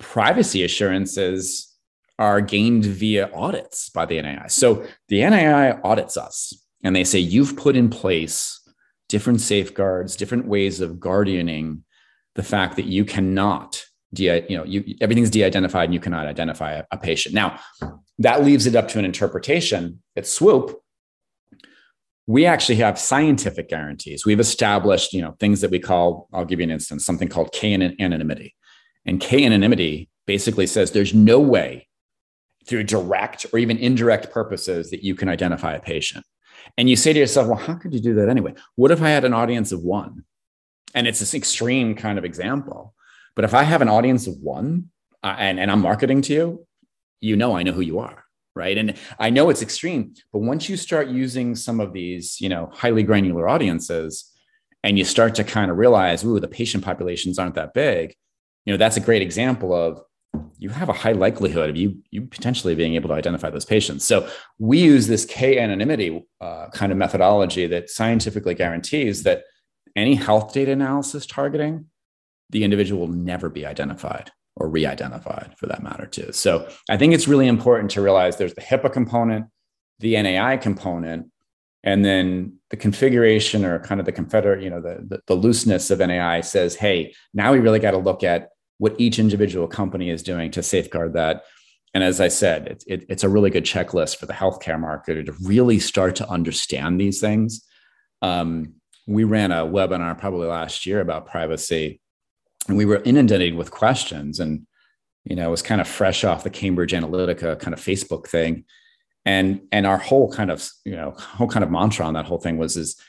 privacy 0.00 0.62
assurances 0.62 1.74
are 2.18 2.40
gained 2.40 2.84
via 2.84 3.30
audits 3.34 3.90
by 3.90 4.06
the 4.06 4.20
NAI. 4.22 4.46
So 4.46 4.86
the 5.08 5.28
NAI 5.28 5.72
audits 5.82 6.16
us 6.16 6.54
and 6.82 6.94
they 6.94 7.04
say, 7.04 7.18
you've 7.18 7.56
put 7.56 7.76
in 7.76 7.88
place 7.88 8.60
different 9.08 9.40
safeguards, 9.40 10.16
different 10.16 10.46
ways 10.46 10.80
of 10.80 11.00
guardianing 11.00 11.84
the 12.34 12.42
fact 12.42 12.76
that 12.76 12.84
you 12.84 13.04
cannot, 13.04 13.84
de- 14.12 14.46
you 14.48 14.56
know, 14.56 14.64
you, 14.64 14.96
everything's 15.00 15.30
de-identified 15.30 15.84
and 15.84 15.94
you 15.94 16.00
cannot 16.00 16.26
identify 16.26 16.72
a, 16.72 16.84
a 16.90 16.98
patient. 16.98 17.34
Now, 17.34 17.58
that 18.18 18.44
leaves 18.44 18.66
it 18.66 18.76
up 18.76 18.88
to 18.88 18.98
an 18.98 19.04
interpretation 19.04 20.02
at 20.16 20.26
Swoop. 20.26 20.80
We 22.26 22.44
actually 22.44 22.76
have 22.76 22.98
scientific 22.98 23.68
guarantees. 23.68 24.26
We've 24.26 24.40
established, 24.40 25.12
you 25.12 25.22
know, 25.22 25.36
things 25.38 25.60
that 25.60 25.70
we 25.70 25.78
call, 25.78 26.28
I'll 26.32 26.44
give 26.44 26.58
you 26.58 26.64
an 26.64 26.70
instance, 26.70 27.04
something 27.06 27.28
called 27.28 27.52
K 27.52 27.72
anonymity. 27.72 28.54
And 29.04 29.20
K 29.20 29.44
anonymity 29.44 30.10
basically 30.26 30.66
says 30.66 30.90
there's 30.90 31.14
no 31.14 31.38
way 31.38 31.88
through 32.66 32.82
direct 32.82 33.46
or 33.52 33.60
even 33.60 33.78
indirect 33.78 34.32
purposes 34.32 34.90
that 34.90 35.04
you 35.04 35.14
can 35.14 35.28
identify 35.28 35.74
a 35.74 35.80
patient. 35.80 36.24
And 36.76 36.88
you 36.88 36.96
say 36.96 37.12
to 37.12 37.18
yourself, 37.18 37.48
well, 37.48 37.58
how 37.58 37.74
could 37.74 37.94
you 37.94 38.00
do 38.00 38.14
that 38.14 38.28
anyway? 38.28 38.54
What 38.74 38.90
if 38.90 39.02
I 39.02 39.10
had 39.10 39.24
an 39.24 39.32
audience 39.32 39.72
of 39.72 39.82
one? 39.82 40.24
And 40.94 41.06
it's 41.06 41.20
this 41.20 41.34
extreme 41.34 41.94
kind 41.94 42.18
of 42.18 42.24
example. 42.24 42.94
But 43.34 43.44
if 43.44 43.54
I 43.54 43.64
have 43.64 43.82
an 43.82 43.88
audience 43.88 44.26
of 44.26 44.36
one 44.38 44.90
uh, 45.22 45.36
and, 45.38 45.60
and 45.60 45.70
I'm 45.70 45.82
marketing 45.82 46.22
to 46.22 46.32
you, 46.32 46.66
you 47.20 47.36
know 47.36 47.56
I 47.56 47.62
know 47.62 47.72
who 47.72 47.82
you 47.82 47.98
are. 47.98 48.24
Right. 48.54 48.78
And 48.78 48.96
I 49.18 49.28
know 49.28 49.50
it's 49.50 49.60
extreme, 49.60 50.14
but 50.32 50.38
once 50.38 50.66
you 50.66 50.78
start 50.78 51.08
using 51.08 51.54
some 51.54 51.78
of 51.78 51.92
these, 51.92 52.40
you 52.40 52.48
know, 52.48 52.70
highly 52.72 53.02
granular 53.02 53.46
audiences 53.46 54.32
and 54.82 54.96
you 54.96 55.04
start 55.04 55.34
to 55.34 55.44
kind 55.44 55.70
of 55.70 55.76
realize, 55.76 56.24
ooh, 56.24 56.40
the 56.40 56.48
patient 56.48 56.82
populations 56.82 57.38
aren't 57.38 57.56
that 57.56 57.74
big, 57.74 58.14
you 58.64 58.72
know, 58.72 58.78
that's 58.78 58.96
a 58.96 59.00
great 59.00 59.20
example 59.20 59.74
of 59.74 60.00
you 60.58 60.70
have 60.70 60.88
a 60.88 60.92
high 60.92 61.12
likelihood 61.12 61.70
of 61.70 61.76
you 61.76 61.98
you 62.10 62.22
potentially 62.22 62.74
being 62.74 62.94
able 62.94 63.08
to 63.08 63.14
identify 63.14 63.50
those 63.50 63.64
patients. 63.64 64.06
So 64.06 64.28
we 64.58 64.78
use 64.78 65.06
this 65.06 65.24
K 65.24 65.58
anonymity 65.58 66.24
uh, 66.40 66.68
kind 66.70 66.92
of 66.92 66.98
methodology 66.98 67.66
that 67.66 67.90
scientifically 67.90 68.54
guarantees 68.54 69.22
that 69.24 69.44
any 69.94 70.14
health 70.14 70.52
data 70.52 70.72
analysis 70.72 71.26
targeting 71.26 71.86
the 72.50 72.64
individual 72.64 73.06
will 73.06 73.14
never 73.14 73.48
be 73.48 73.66
identified 73.66 74.30
or 74.56 74.68
re-identified 74.68 75.54
for 75.58 75.66
that 75.66 75.82
matter 75.82 76.06
too. 76.06 76.32
So 76.32 76.68
I 76.88 76.96
think 76.96 77.12
it's 77.12 77.28
really 77.28 77.48
important 77.48 77.90
to 77.92 78.00
realize 78.00 78.36
there's 78.36 78.54
the 78.54 78.62
HIPAA 78.62 78.92
component, 78.92 79.46
the 79.98 80.20
NAI 80.20 80.56
component, 80.56 81.30
and 81.82 82.04
then 82.04 82.54
the 82.70 82.76
configuration 82.76 83.64
or 83.64 83.78
kind 83.80 84.00
of 84.00 84.06
the 84.06 84.12
confederate, 84.12 84.62
you 84.62 84.70
know, 84.70 84.80
the, 84.80 85.04
the, 85.06 85.20
the 85.26 85.34
looseness 85.34 85.90
of 85.90 85.98
NAI 85.98 86.40
says, 86.40 86.74
hey, 86.74 87.14
now 87.34 87.52
we 87.52 87.58
really 87.58 87.78
got 87.78 87.92
to 87.92 87.98
look 87.98 88.22
at 88.22 88.48
what 88.78 88.94
each 88.98 89.18
individual 89.18 89.66
company 89.66 90.10
is 90.10 90.22
doing 90.22 90.50
to 90.52 90.62
safeguard 90.62 91.14
that. 91.14 91.44
And 91.94 92.04
as 92.04 92.20
I 92.20 92.28
said, 92.28 92.66
it, 92.66 92.84
it, 92.86 93.06
it's 93.08 93.24
a 93.24 93.28
really 93.28 93.50
good 93.50 93.64
checklist 93.64 94.18
for 94.18 94.26
the 94.26 94.34
healthcare 94.34 94.78
marketer 94.78 95.24
to 95.24 95.34
really 95.42 95.78
start 95.78 96.16
to 96.16 96.28
understand 96.28 97.00
these 97.00 97.20
things. 97.20 97.64
Um, 98.20 98.74
we 99.06 99.24
ran 99.24 99.52
a 99.52 99.64
webinar 99.64 100.18
probably 100.18 100.48
last 100.48 100.84
year 100.84 101.00
about 101.00 101.26
privacy, 101.26 102.00
and 102.68 102.76
we 102.76 102.84
were 102.84 103.02
inundated 103.04 103.54
with 103.54 103.70
questions. 103.70 104.40
And 104.40 104.66
you 105.24 105.36
know, 105.36 105.48
it 105.48 105.50
was 105.50 105.62
kind 105.62 105.80
of 105.80 105.88
fresh 105.88 106.24
off 106.24 106.44
the 106.44 106.50
Cambridge 106.50 106.92
Analytica 106.92 107.58
kind 107.58 107.72
of 107.72 107.80
Facebook 107.80 108.26
thing, 108.26 108.64
and 109.24 109.62
and 109.72 109.86
our 109.86 109.98
whole 109.98 110.32
kind 110.32 110.50
of 110.50 110.68
you 110.84 110.96
know 110.96 111.12
whole 111.12 111.48
kind 111.48 111.64
of 111.64 111.70
mantra 111.70 112.04
on 112.04 112.14
that 112.14 112.26
whole 112.26 112.40
thing 112.40 112.58
was 112.58 112.76
is 112.76 113.00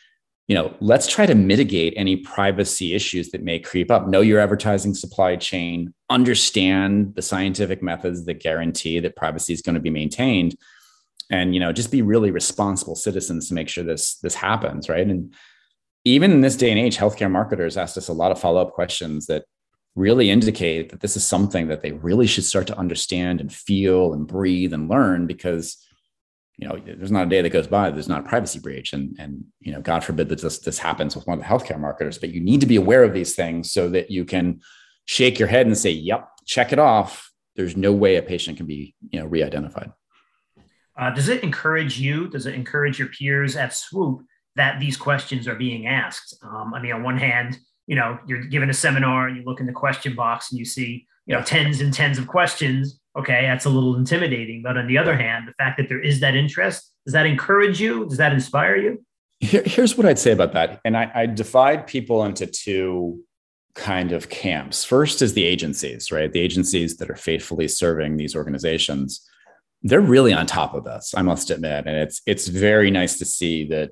you 0.48 0.56
know, 0.56 0.74
let's 0.80 1.08
try 1.08 1.26
to 1.26 1.36
mitigate 1.36 1.94
any 1.98 2.16
privacy 2.16 2.94
issues 2.94 3.32
that 3.32 3.44
may 3.44 3.60
creep 3.60 3.92
up. 3.92 4.08
Know 4.08 4.22
your 4.22 4.40
advertising 4.40 4.94
supply 4.94 5.36
chain, 5.36 5.94
understand 6.10 7.16
the 7.16 7.22
scientific 7.22 7.84
methods 7.84 8.26
that 8.26 8.40
guarantee 8.40 9.00
that 9.02 9.18
privacy 9.18 9.52
is 9.52 9.62
going 9.62 9.76
to 9.76 9.82
be 9.82 9.90
maintained, 9.90 10.56
and 11.30 11.54
you 11.54 11.60
know, 11.60 11.74
just 11.74 11.92
be 11.92 12.02
really 12.02 12.32
responsible 12.32 12.96
citizens 12.96 13.50
to 13.50 13.54
make 13.54 13.68
sure 13.68 13.84
this 13.84 14.16
this 14.20 14.36
happens, 14.36 14.88
right? 14.88 15.06
And 15.06 15.34
even 16.06 16.32
in 16.32 16.40
this 16.40 16.56
day 16.56 16.72
and 16.72 16.80
age, 16.80 16.98
healthcare 16.98 17.30
marketers 17.30 17.76
asked 17.76 17.98
us 17.98 18.08
a 18.08 18.14
lot 18.14 18.32
of 18.32 18.40
follow 18.40 18.62
up 18.62 18.72
questions 18.72 19.26
that 19.28 19.44
really 19.96 20.30
indicate 20.30 20.90
that 20.90 21.02
this 21.02 21.18
is 21.18 21.28
something 21.28 21.68
that 21.68 21.82
they 21.82 21.92
really 21.92 22.28
should 22.28 22.46
start 22.46 22.68
to 22.68 22.78
understand 22.78 23.42
and 23.42 23.52
feel 23.52 24.14
and 24.14 24.28
breathe 24.28 24.72
and 24.72 24.88
learn 24.88 25.28
because 25.28 25.76
you 26.58 26.68
know, 26.68 26.80
there's 26.84 27.12
not 27.12 27.28
a 27.28 27.30
day 27.30 27.42
that 27.42 27.52
goes 27.52 27.68
by 27.68 27.92
there's 27.92 28.10
not 28.10 28.26
a 28.26 28.28
privacy 28.28 28.60
breach, 28.60 28.94
and 28.94 29.16
and 29.20 29.44
you 29.60 29.72
know, 29.72 29.82
God 29.82 30.04
forbid 30.04 30.30
that 30.30 30.42
this 30.42 30.60
this 30.60 30.80
happens 30.80 31.16
with 31.16 31.28
one 31.28 31.38
of 31.38 31.44
the 31.44 31.50
healthcare 31.50 31.80
marketers. 31.80 32.18
But 32.18 32.30
you 32.30 32.42
need 32.42 32.62
to 32.62 32.68
be 32.68 32.78
aware 32.78 33.04
of 33.04 33.14
these 33.14 33.36
things 33.36 33.72
so 33.72 33.90
that 33.90 34.10
you 34.10 34.26
can 34.26 34.62
shake 35.06 35.38
your 35.38 35.48
head 35.48 35.68
and 35.68 35.78
say, 35.78 35.92
"Yep, 35.92 36.28
check 36.46 36.74
it 36.74 36.80
off." 36.80 37.32
There's 37.56 37.78
no 37.78 37.94
way 37.94 38.16
a 38.16 38.24
patient 38.24 38.58
can 38.58 38.66
be 38.66 38.96
you 39.12 39.20
know 39.20 39.28
re-identified. 39.28 39.92
Uh, 40.98 41.12
does 41.12 41.30
it 41.30 41.44
encourage 41.44 42.00
you? 42.00 42.28
Does 42.28 42.48
it 42.48 42.56
encourage 42.56 42.98
your 42.98 43.10
peers 43.10 43.56
at 43.56 43.74
Swoop 43.74 44.22
that 44.56 44.80
these 44.80 44.98
questions 44.98 45.48
are 45.48 45.56
being 45.56 45.86
asked? 45.86 46.36
Um, 46.44 46.74
I 46.74 46.82
mean, 46.82 46.92
on 46.92 47.04
one 47.04 47.20
hand, 47.20 47.60
you 47.86 47.96
know, 47.96 48.18
you're 48.26 48.46
given 48.46 48.72
a 48.72 48.74
seminar 48.74 49.28
and 49.28 49.38
you 49.38 49.44
look 49.44 49.60
in 49.60 49.68
the 49.68 49.74
question 49.74 50.16
box 50.16 50.52
and 50.52 50.58
you 50.58 50.66
see, 50.66 51.06
you 51.28 51.36
know, 51.36 51.44
tens 51.44 51.82
and 51.82 51.94
tens 51.94 52.18
of 52.18 52.26
questions 52.28 53.00
okay, 53.18 53.42
that's 53.44 53.66
a 53.66 53.70
little 53.70 53.96
intimidating. 53.96 54.62
But 54.62 54.78
on 54.78 54.88
the 54.88 54.98
other 54.98 55.18
hand, 55.18 55.48
the 55.48 55.54
fact 55.54 55.78
that 55.78 55.90
there 55.90 56.02
is 56.02 56.20
that 56.20 56.36
interest, 56.36 56.94
does 57.06 57.14
that 57.14 57.26
encourage 57.26 57.82
you? 57.82 58.06
Does 58.08 58.18
that 58.18 58.32
inspire 58.32 58.76
you? 58.76 59.04
Here, 59.40 59.64
here's 59.66 59.98
what 59.98 60.06
I'd 60.06 60.20
say 60.20 60.32
about 60.32 60.54
that. 60.54 60.80
And 60.86 60.96
I, 60.96 61.12
I 61.14 61.26
divide 61.26 61.88
people 61.88 62.24
into 62.24 62.48
two 62.48 63.24
kind 63.76 64.12
of 64.12 64.30
camps. 64.30 64.84
First 64.84 65.22
is 65.22 65.34
the 65.34 65.44
agencies, 65.44 66.12
right? 66.12 66.32
The 66.32 66.40
agencies 66.40 66.98
that 66.98 67.10
are 67.10 67.16
faithfully 67.16 67.68
serving 67.68 68.18
these 68.18 68.36
organizations. 68.36 69.28
They're 69.84 70.02
really 70.02 70.34
on 70.34 70.48
top 70.48 70.74
of 70.74 70.84
this, 70.84 71.14
I 71.16 71.22
must 71.22 71.52
admit. 71.52 71.86
And 71.86 71.96
it's 71.96 72.22
it's 72.26 72.48
very 72.48 72.90
nice 72.90 73.20
to 73.20 73.26
see 73.26 73.68
that 73.68 73.92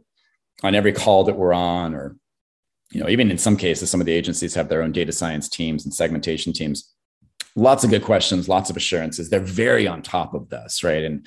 on 0.63 0.73
every 0.73 0.93
call 0.93 1.25
that 1.25 1.38
we're 1.38 1.53
on, 1.53 1.93
or 1.93 2.15
you 2.91 3.01
know, 3.01 3.09
even 3.09 3.29
in 3.29 3.38
some 3.38 3.55
cases, 3.55 3.89
some 3.91 3.99
of 3.99 4.07
the 4.07 4.13
agencies 4.13 4.55
have 4.55 4.67
their 4.67 4.81
own 4.81 4.91
data 4.91 5.11
science 5.11 5.47
teams 5.47 5.85
and 5.85 5.93
segmentation 5.93 6.53
teams 6.53 6.94
lots 7.55 7.83
of 7.83 7.89
good 7.89 8.03
questions, 8.03 8.49
lots 8.49 8.69
of 8.69 8.77
assurances. 8.77 9.29
They're 9.29 9.39
very 9.39 9.87
on 9.87 10.01
top 10.01 10.33
of 10.33 10.49
this, 10.49 10.83
right? 10.83 11.03
And 11.03 11.25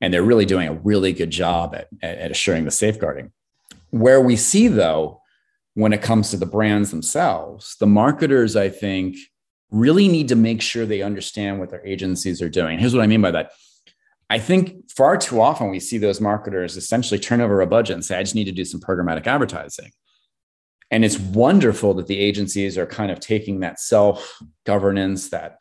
and 0.00 0.12
they're 0.12 0.22
really 0.22 0.44
doing 0.44 0.68
a 0.68 0.74
really 0.74 1.12
good 1.12 1.30
job 1.30 1.74
at, 1.74 1.88
at 2.02 2.30
assuring 2.30 2.64
the 2.64 2.70
safeguarding. 2.70 3.32
Where 3.90 4.20
we 4.20 4.36
see 4.36 4.68
though, 4.68 5.22
when 5.74 5.92
it 5.92 6.02
comes 6.02 6.30
to 6.30 6.36
the 6.36 6.46
brands 6.46 6.90
themselves, 6.90 7.76
the 7.80 7.86
marketers, 7.86 8.56
I 8.56 8.68
think, 8.68 9.16
really 9.70 10.08
need 10.08 10.28
to 10.28 10.36
make 10.36 10.62
sure 10.62 10.84
they 10.84 11.02
understand 11.02 11.58
what 11.58 11.70
their 11.70 11.84
agencies 11.86 12.42
are 12.42 12.48
doing. 12.48 12.78
Here's 12.78 12.94
what 12.94 13.02
I 13.02 13.06
mean 13.06 13.22
by 13.22 13.30
that. 13.32 13.52
I 14.30 14.38
think 14.38 14.90
far 14.90 15.16
too 15.16 15.40
often 15.40 15.70
we 15.70 15.80
see 15.80 15.98
those 15.98 16.20
marketers 16.20 16.76
essentially 16.76 17.20
turn 17.20 17.40
over 17.40 17.60
a 17.60 17.66
budget 17.66 17.94
and 17.94 18.04
say, 18.04 18.18
I 18.18 18.22
just 18.22 18.34
need 18.34 18.44
to 18.44 18.52
do 18.52 18.64
some 18.64 18.80
programmatic 18.80 19.26
advertising. 19.26 19.90
And 20.90 21.04
it's 21.04 21.18
wonderful 21.18 21.94
that 21.94 22.06
the 22.06 22.18
agencies 22.18 22.78
are 22.78 22.86
kind 22.86 23.10
of 23.10 23.20
taking 23.20 23.60
that 23.60 23.80
self 23.80 24.38
governance, 24.64 25.30
that 25.30 25.58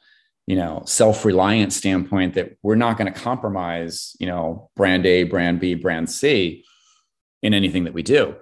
you 0.47 0.55
know 0.55 0.83
self-reliant 0.85 1.71
standpoint 1.71 2.33
that 2.33 2.57
we're 2.63 2.75
not 2.75 2.97
going 2.97 3.11
to 3.11 3.19
compromise 3.19 4.15
you 4.19 4.27
know 4.27 4.69
brand 4.75 5.05
a 5.05 5.23
brand 5.23 5.59
b 5.59 5.73
brand 5.73 6.09
c 6.09 6.63
in 7.41 7.53
anything 7.53 7.83
that 7.83 7.93
we 7.93 8.03
do 8.03 8.35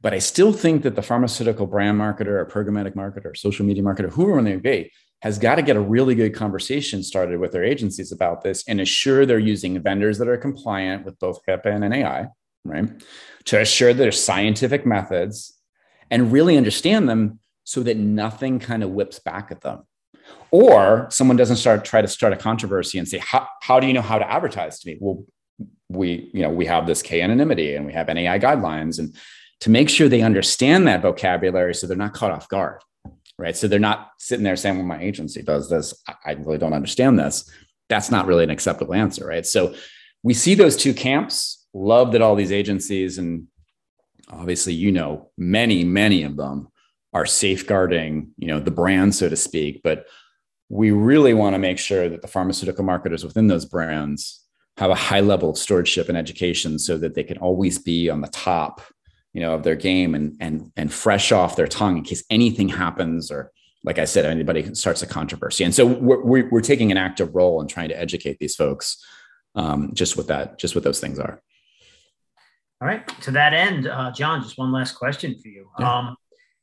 but 0.00 0.12
i 0.12 0.18
still 0.18 0.52
think 0.52 0.82
that 0.82 0.96
the 0.96 1.02
pharmaceutical 1.02 1.66
brand 1.66 1.98
marketer 1.98 2.28
or 2.28 2.46
programmatic 2.46 2.94
marketer 2.94 3.36
social 3.36 3.64
media 3.64 3.82
marketer 3.82 4.10
whoever 4.10 4.42
they 4.42 4.56
be 4.56 4.90
has 5.22 5.38
got 5.38 5.54
to 5.56 5.62
get 5.62 5.76
a 5.76 5.80
really 5.80 6.14
good 6.14 6.34
conversation 6.34 7.02
started 7.02 7.40
with 7.40 7.52
their 7.52 7.64
agencies 7.64 8.12
about 8.12 8.42
this 8.42 8.62
and 8.68 8.80
assure 8.80 9.24
they're 9.24 9.38
using 9.38 9.80
vendors 9.80 10.18
that 10.18 10.28
are 10.28 10.36
compliant 10.36 11.04
with 11.04 11.18
both 11.18 11.40
HIPAA 11.48 11.74
and 11.74 11.90
NAI, 11.90 12.28
right? 12.64 13.02
To 13.46 13.60
assure 13.60 13.94
their 13.94 14.12
scientific 14.12 14.84
methods 14.84 15.54
and 16.10 16.30
really 16.30 16.56
understand 16.56 17.08
them 17.08 17.40
so 17.64 17.82
that 17.82 17.96
nothing 17.96 18.60
kind 18.60 18.82
of 18.82 18.90
whips 18.90 19.18
back 19.18 19.50
at 19.50 19.62
them 19.62 19.84
or 20.56 21.06
someone 21.10 21.36
doesn't 21.36 21.56
start 21.56 21.84
try 21.84 22.00
to 22.00 22.08
start 22.08 22.32
a 22.32 22.36
controversy 22.36 22.98
and 22.98 23.08
say 23.08 23.18
how, 23.18 23.46
how 23.62 23.78
do 23.80 23.86
you 23.86 23.92
know 23.92 24.02
how 24.02 24.18
to 24.18 24.30
advertise 24.30 24.78
to 24.80 24.88
me? 24.88 24.98
Well 25.00 25.24
we 25.88 26.30
you 26.32 26.42
know 26.42 26.50
we 26.50 26.66
have 26.66 26.86
this 26.86 27.02
k 27.02 27.20
anonymity 27.20 27.74
and 27.74 27.86
we 27.86 27.92
have 27.92 28.08
nai 28.08 28.38
guidelines 28.38 28.98
and 28.98 29.14
to 29.60 29.70
make 29.70 29.88
sure 29.88 30.08
they 30.08 30.22
understand 30.22 30.86
that 30.86 31.02
vocabulary 31.02 31.74
so 31.74 31.86
they're 31.86 31.96
not 31.96 32.12
caught 32.12 32.30
off 32.30 32.48
guard 32.48 32.80
right? 33.38 33.56
So 33.56 33.68
they're 33.68 33.78
not 33.78 34.12
sitting 34.18 34.44
there 34.44 34.56
saying 34.56 34.76
well 34.76 34.86
my 34.86 35.00
agency 35.00 35.42
does 35.42 35.68
this. 35.68 35.94
I 36.24 36.32
really 36.32 36.58
don't 36.58 36.72
understand 36.72 37.18
this. 37.18 37.50
That's 37.88 38.10
not 38.10 38.26
really 38.26 38.44
an 38.44 38.50
acceptable 38.50 38.94
answer 38.94 39.26
right? 39.26 39.46
So 39.46 39.74
we 40.22 40.34
see 40.34 40.54
those 40.54 40.76
two 40.76 40.94
camps. 40.94 41.66
Love 41.74 42.12
that 42.12 42.22
all 42.22 42.34
these 42.34 42.52
agencies 42.52 43.18
and 43.18 43.46
obviously 44.30 44.72
you 44.72 44.90
know 44.90 45.30
many 45.36 45.84
many 45.84 46.22
of 46.22 46.36
them 46.36 46.68
are 47.12 47.26
safeguarding 47.26 48.30
you 48.38 48.48
know 48.48 48.58
the 48.58 48.70
brand 48.70 49.14
so 49.14 49.28
to 49.28 49.36
speak 49.36 49.80
but 49.84 50.06
we 50.68 50.90
really 50.90 51.34
want 51.34 51.54
to 51.54 51.58
make 51.58 51.78
sure 51.78 52.08
that 52.08 52.22
the 52.22 52.28
pharmaceutical 52.28 52.84
marketers 52.84 53.24
within 53.24 53.46
those 53.46 53.64
brands 53.64 54.44
have 54.76 54.90
a 54.90 54.94
high 54.94 55.20
level 55.20 55.50
of 55.50 55.58
stewardship 55.58 56.08
and 56.08 56.18
education 56.18 56.78
so 56.78 56.98
that 56.98 57.14
they 57.14 57.24
can 57.24 57.38
always 57.38 57.78
be 57.78 58.10
on 58.10 58.20
the 58.20 58.28
top 58.28 58.82
you 59.32 59.40
know 59.40 59.54
of 59.54 59.62
their 59.62 59.76
game 59.76 60.14
and 60.14 60.36
and 60.40 60.72
and 60.76 60.92
fresh 60.92 61.30
off 61.30 61.56
their 61.56 61.66
tongue 61.66 61.98
in 61.98 62.04
case 62.04 62.24
anything 62.30 62.68
happens 62.68 63.30
or 63.30 63.52
like 63.86 64.00
I 64.00 64.04
said, 64.04 64.24
anybody 64.24 64.74
starts 64.74 65.02
a 65.02 65.06
controversy. 65.06 65.62
And 65.62 65.72
so 65.72 65.86
we're, 65.86 66.48
we're, 66.50 66.60
taking 66.60 66.90
an 66.90 66.96
active 66.96 67.34
role 67.36 67.60
in 67.60 67.68
trying 67.68 67.88
to 67.88 67.98
educate 67.98 68.38
these 68.40 68.56
folks 68.56 69.02
um, 69.54 69.92
just 69.94 70.16
what 70.16 70.26
that, 70.26 70.58
just 70.58 70.74
what 70.74 70.82
those 70.82 70.98
things 70.98 71.20
are. 71.20 71.40
All 72.80 72.88
right. 72.88 73.06
To 73.22 73.30
that 73.30 73.54
end, 73.54 73.86
uh, 73.86 74.10
John, 74.10 74.42
just 74.42 74.58
one 74.58 74.72
last 74.72 74.96
question 74.96 75.36
for 75.40 75.48
you. 75.48 75.70
Yeah. 75.78 75.98
Um, 75.98 76.16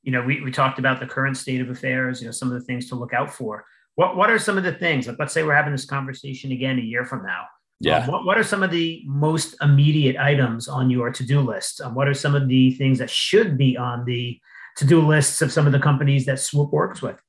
you 0.03 0.11
know, 0.11 0.21
we, 0.21 0.41
we 0.41 0.51
talked 0.51 0.79
about 0.79 0.99
the 0.99 1.07
current 1.07 1.37
state 1.37 1.61
of 1.61 1.69
affairs, 1.69 2.21
you 2.21 2.27
know, 2.27 2.33
some 2.33 2.51
of 2.51 2.59
the 2.59 2.65
things 2.65 2.89
to 2.89 2.95
look 2.95 3.13
out 3.13 3.33
for. 3.33 3.63
What, 3.95 4.15
what 4.17 4.29
are 4.29 4.39
some 4.39 4.57
of 4.57 4.63
the 4.63 4.71
things, 4.71 5.07
like, 5.07 5.17
let's 5.19 5.33
say 5.33 5.43
we're 5.43 5.55
having 5.55 5.71
this 5.71 5.85
conversation 5.85 6.51
again 6.51 6.79
a 6.79 6.81
year 6.81 7.05
from 7.05 7.23
now. 7.23 7.45
Yeah. 7.79 7.97
Um, 7.99 8.07
what, 8.07 8.25
what 8.25 8.37
are 8.37 8.43
some 8.43 8.63
of 8.63 8.71
the 8.71 9.03
most 9.05 9.55
immediate 9.61 10.15
items 10.17 10.67
on 10.67 10.89
your 10.89 11.11
to-do 11.11 11.41
list? 11.41 11.81
Um, 11.81 11.95
what 11.95 12.07
are 12.07 12.13
some 12.13 12.33
of 12.33 12.47
the 12.47 12.71
things 12.75 12.99
that 12.99 13.09
should 13.09 13.57
be 13.57 13.77
on 13.77 14.05
the 14.05 14.39
to-do 14.77 15.05
lists 15.05 15.41
of 15.41 15.51
some 15.51 15.65
of 15.65 15.73
the 15.73 15.79
companies 15.79 16.25
that 16.25 16.39
Swoop 16.39 16.71
works 16.71 17.01
with? 17.01 17.21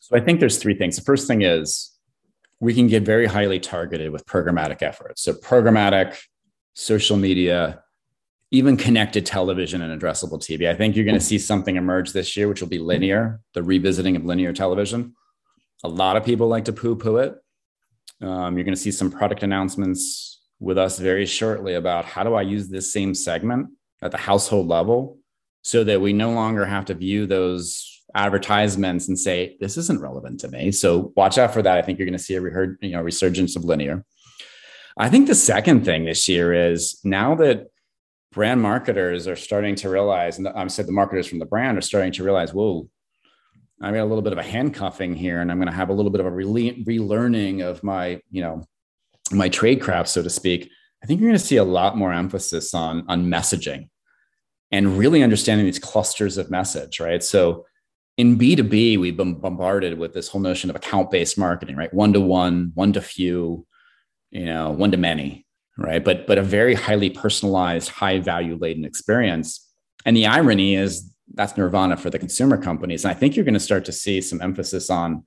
So 0.00 0.16
I 0.16 0.20
think 0.20 0.40
there's 0.40 0.58
three 0.58 0.74
things. 0.74 0.96
The 0.96 1.02
first 1.02 1.26
thing 1.26 1.42
is 1.42 1.92
we 2.60 2.74
can 2.74 2.86
get 2.86 3.02
very 3.02 3.26
highly 3.26 3.60
targeted 3.60 4.10
with 4.10 4.24
programmatic 4.26 4.82
efforts. 4.82 5.22
So 5.22 5.34
programmatic, 5.34 6.16
social 6.74 7.16
media, 7.16 7.82
even 8.50 8.76
connected 8.76 9.26
television 9.26 9.82
and 9.82 10.00
addressable 10.00 10.38
TV. 10.38 10.68
I 10.68 10.74
think 10.74 10.96
you're 10.96 11.04
going 11.04 11.18
to 11.18 11.24
see 11.24 11.38
something 11.38 11.76
emerge 11.76 12.12
this 12.12 12.36
year, 12.36 12.48
which 12.48 12.60
will 12.60 12.68
be 12.68 12.78
linear, 12.78 13.40
the 13.54 13.62
revisiting 13.62 14.16
of 14.16 14.24
linear 14.24 14.52
television. 14.52 15.14
A 15.84 15.88
lot 15.88 16.16
of 16.16 16.24
people 16.24 16.48
like 16.48 16.64
to 16.66 16.72
poo 16.72 16.96
poo 16.96 17.18
it. 17.18 17.34
Um, 18.20 18.56
you're 18.56 18.64
going 18.64 18.74
to 18.74 18.80
see 18.80 18.90
some 18.90 19.10
product 19.10 19.42
announcements 19.42 20.40
with 20.58 20.78
us 20.78 20.98
very 20.98 21.26
shortly 21.26 21.74
about 21.74 22.04
how 22.04 22.24
do 22.24 22.34
I 22.34 22.42
use 22.42 22.68
this 22.68 22.92
same 22.92 23.14
segment 23.14 23.68
at 24.02 24.10
the 24.10 24.16
household 24.16 24.68
level 24.68 25.18
so 25.62 25.84
that 25.84 26.00
we 26.00 26.12
no 26.12 26.30
longer 26.30 26.64
have 26.64 26.86
to 26.86 26.94
view 26.94 27.26
those 27.26 28.02
advertisements 28.14 29.08
and 29.08 29.18
say 29.18 29.56
this 29.60 29.76
isn't 29.76 30.00
relevant 30.00 30.40
to 30.40 30.48
me. 30.48 30.72
So 30.72 31.12
watch 31.16 31.38
out 31.38 31.52
for 31.52 31.60
that. 31.62 31.76
I 31.76 31.82
think 31.82 31.98
you're 31.98 32.06
going 32.06 32.18
to 32.18 32.22
see 32.22 32.36
a 32.36 32.40
you 32.80 32.92
know, 32.92 33.02
resurgence 33.02 33.56
of 33.56 33.64
linear. 33.64 34.04
I 34.96 35.10
think 35.10 35.26
the 35.26 35.34
second 35.34 35.84
thing 35.84 36.06
this 36.06 36.26
year 36.28 36.70
is 36.70 36.98
now 37.04 37.34
that 37.34 37.66
brand 38.32 38.62
marketers 38.62 39.26
are 39.26 39.36
starting 39.36 39.74
to 39.76 39.90
realize, 39.90 40.38
and 40.38 40.48
I 40.48 40.66
said 40.68 40.86
the 40.86 40.92
marketers 40.92 41.26
from 41.26 41.38
the 41.38 41.46
brand 41.46 41.76
are 41.76 41.82
starting 41.82 42.12
to 42.12 42.24
realize, 42.24 42.54
whoa, 42.54 42.88
I 43.80 43.92
got 43.92 44.02
a 44.02 44.04
little 44.04 44.22
bit 44.22 44.32
of 44.32 44.38
a 44.38 44.42
handcuffing 44.42 45.14
here, 45.14 45.40
and 45.40 45.50
I'm 45.50 45.58
going 45.58 45.70
to 45.70 45.76
have 45.76 45.90
a 45.90 45.92
little 45.92 46.10
bit 46.10 46.20
of 46.20 46.26
a 46.26 46.30
rele- 46.30 46.86
relearning 46.86 47.62
of 47.62 47.82
my, 47.82 48.20
you 48.30 48.42
know, 48.42 48.64
my 49.30 49.48
trade 49.48 49.80
craft, 49.80 50.08
so 50.08 50.22
to 50.22 50.30
speak. 50.30 50.70
I 51.02 51.06
think 51.06 51.20
you're 51.20 51.28
going 51.28 51.38
to 51.38 51.44
see 51.44 51.56
a 51.56 51.64
lot 51.64 51.96
more 51.96 52.12
emphasis 52.12 52.72
on 52.74 53.04
on 53.08 53.26
messaging 53.26 53.88
and 54.72 54.98
really 54.98 55.22
understanding 55.22 55.66
these 55.66 55.78
clusters 55.78 56.38
of 56.38 56.50
message, 56.50 57.00
right? 57.00 57.22
So 57.22 57.66
in 58.16 58.38
B2B, 58.38 58.98
we've 58.98 59.16
been 59.16 59.34
bombarded 59.34 59.98
with 59.98 60.14
this 60.14 60.28
whole 60.28 60.40
notion 60.40 60.70
of 60.70 60.76
account-based 60.76 61.38
marketing, 61.38 61.76
right? 61.76 61.92
One 61.92 62.12
to 62.14 62.20
one, 62.20 62.72
one 62.74 62.92
to 62.94 63.02
few, 63.02 63.66
you 64.30 64.46
know, 64.46 64.70
one 64.70 64.90
to 64.90 64.96
many, 64.96 65.46
right? 65.76 66.02
But 66.02 66.26
but 66.26 66.38
a 66.38 66.42
very 66.42 66.74
highly 66.74 67.10
personalized, 67.10 67.90
high 67.90 68.18
value 68.20 68.56
laden 68.60 68.84
experience. 68.84 69.62
And 70.04 70.16
the 70.16 70.26
irony 70.26 70.76
is 70.76 71.12
that's 71.34 71.56
nirvana 71.56 71.96
for 71.96 72.10
the 72.10 72.18
consumer 72.18 72.56
companies. 72.56 73.04
And 73.04 73.10
I 73.10 73.14
think 73.14 73.36
you're 73.36 73.44
going 73.44 73.54
to 73.54 73.60
start 73.60 73.84
to 73.86 73.92
see 73.92 74.20
some 74.20 74.40
emphasis 74.40 74.90
on 74.90 75.24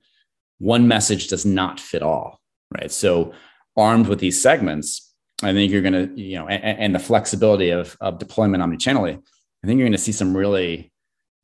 one 0.58 0.88
message 0.88 1.28
does 1.28 1.44
not 1.44 1.80
fit 1.80 2.02
all, 2.02 2.40
right? 2.76 2.90
So 2.90 3.32
armed 3.76 4.08
with 4.08 4.18
these 4.18 4.40
segments, 4.42 5.14
I 5.42 5.52
think 5.52 5.72
you're 5.72 5.82
going 5.82 5.94
to, 5.94 6.20
you 6.20 6.38
know, 6.38 6.48
and, 6.48 6.78
and, 6.78 6.94
the 6.94 6.98
flexibility 6.98 7.70
of, 7.70 7.96
of 8.00 8.18
deployment 8.18 8.62
omnichannelly, 8.62 9.16
I 9.16 9.66
think 9.66 9.78
you're 9.78 9.86
going 9.86 9.92
to 9.92 9.98
see 9.98 10.12
some 10.12 10.36
really 10.36 10.92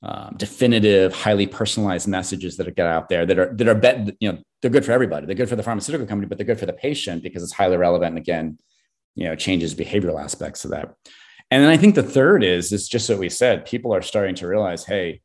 um, 0.02 0.34
definitive, 0.36 1.14
highly 1.14 1.46
personalized 1.46 2.06
messages 2.06 2.58
that 2.58 2.74
get 2.76 2.86
out 2.86 3.08
there 3.08 3.24
that 3.24 3.38
are 3.38 3.54
that 3.54 3.68
are 3.68 3.74
bet, 3.74 4.14
you 4.20 4.30
know, 4.30 4.38
they're 4.60 4.70
good 4.70 4.84
for 4.84 4.92
everybody. 4.92 5.26
They're 5.26 5.34
good 5.34 5.48
for 5.48 5.56
the 5.56 5.62
pharmaceutical 5.62 6.06
company, 6.06 6.28
but 6.28 6.36
they're 6.36 6.46
good 6.46 6.60
for 6.60 6.66
the 6.66 6.74
patient 6.74 7.22
because 7.22 7.42
it's 7.42 7.52
highly 7.52 7.78
relevant. 7.78 8.10
And 8.10 8.18
again, 8.18 8.58
you 9.14 9.24
know, 9.24 9.34
changes 9.34 9.74
behavioral 9.74 10.22
aspects 10.22 10.64
of 10.64 10.72
that. 10.72 10.94
And 11.50 11.62
then 11.62 11.70
I 11.70 11.76
think 11.76 11.94
the 11.94 12.02
third 12.02 12.42
is 12.42 12.72
is 12.72 12.88
just 12.88 13.08
what 13.08 13.18
we 13.18 13.28
said. 13.28 13.66
People 13.66 13.94
are 13.94 14.02
starting 14.02 14.34
to 14.36 14.48
realize, 14.48 14.84
hey, 14.84 15.20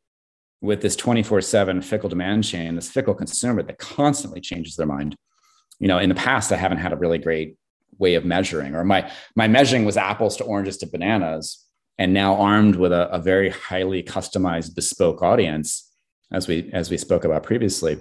with 0.61 0.81
this 0.81 0.95
24-7 0.95 1.83
fickle 1.83 2.09
demand 2.09 2.43
chain, 2.43 2.75
this 2.75 2.89
fickle 2.89 3.15
consumer 3.15 3.63
that 3.63 3.79
constantly 3.79 4.39
changes 4.39 4.75
their 4.75 4.85
mind. 4.85 5.15
You 5.79 5.87
know, 5.87 5.97
in 5.97 6.09
the 6.09 6.15
past, 6.15 6.51
I 6.51 6.57
haven't 6.57 6.77
had 6.77 6.93
a 6.93 6.97
really 6.97 7.17
great 7.17 7.57
way 7.97 8.13
of 8.15 8.25
measuring, 8.25 8.75
or 8.75 8.83
my 8.83 9.11
my 9.35 9.47
measuring 9.47 9.85
was 9.85 9.97
apples 9.97 10.37
to 10.37 10.43
oranges 10.43 10.77
to 10.77 10.87
bananas. 10.87 11.65
And 11.97 12.13
now 12.13 12.37
armed 12.37 12.77
with 12.77 12.93
a, 12.93 13.09
a 13.13 13.19
very 13.19 13.49
highly 13.49 14.01
customized 14.01 14.73
bespoke 14.73 15.21
audience, 15.21 15.91
as 16.31 16.47
we 16.47 16.69
as 16.73 16.89
we 16.89 16.97
spoke 16.97 17.25
about 17.25 17.43
previously, 17.43 17.97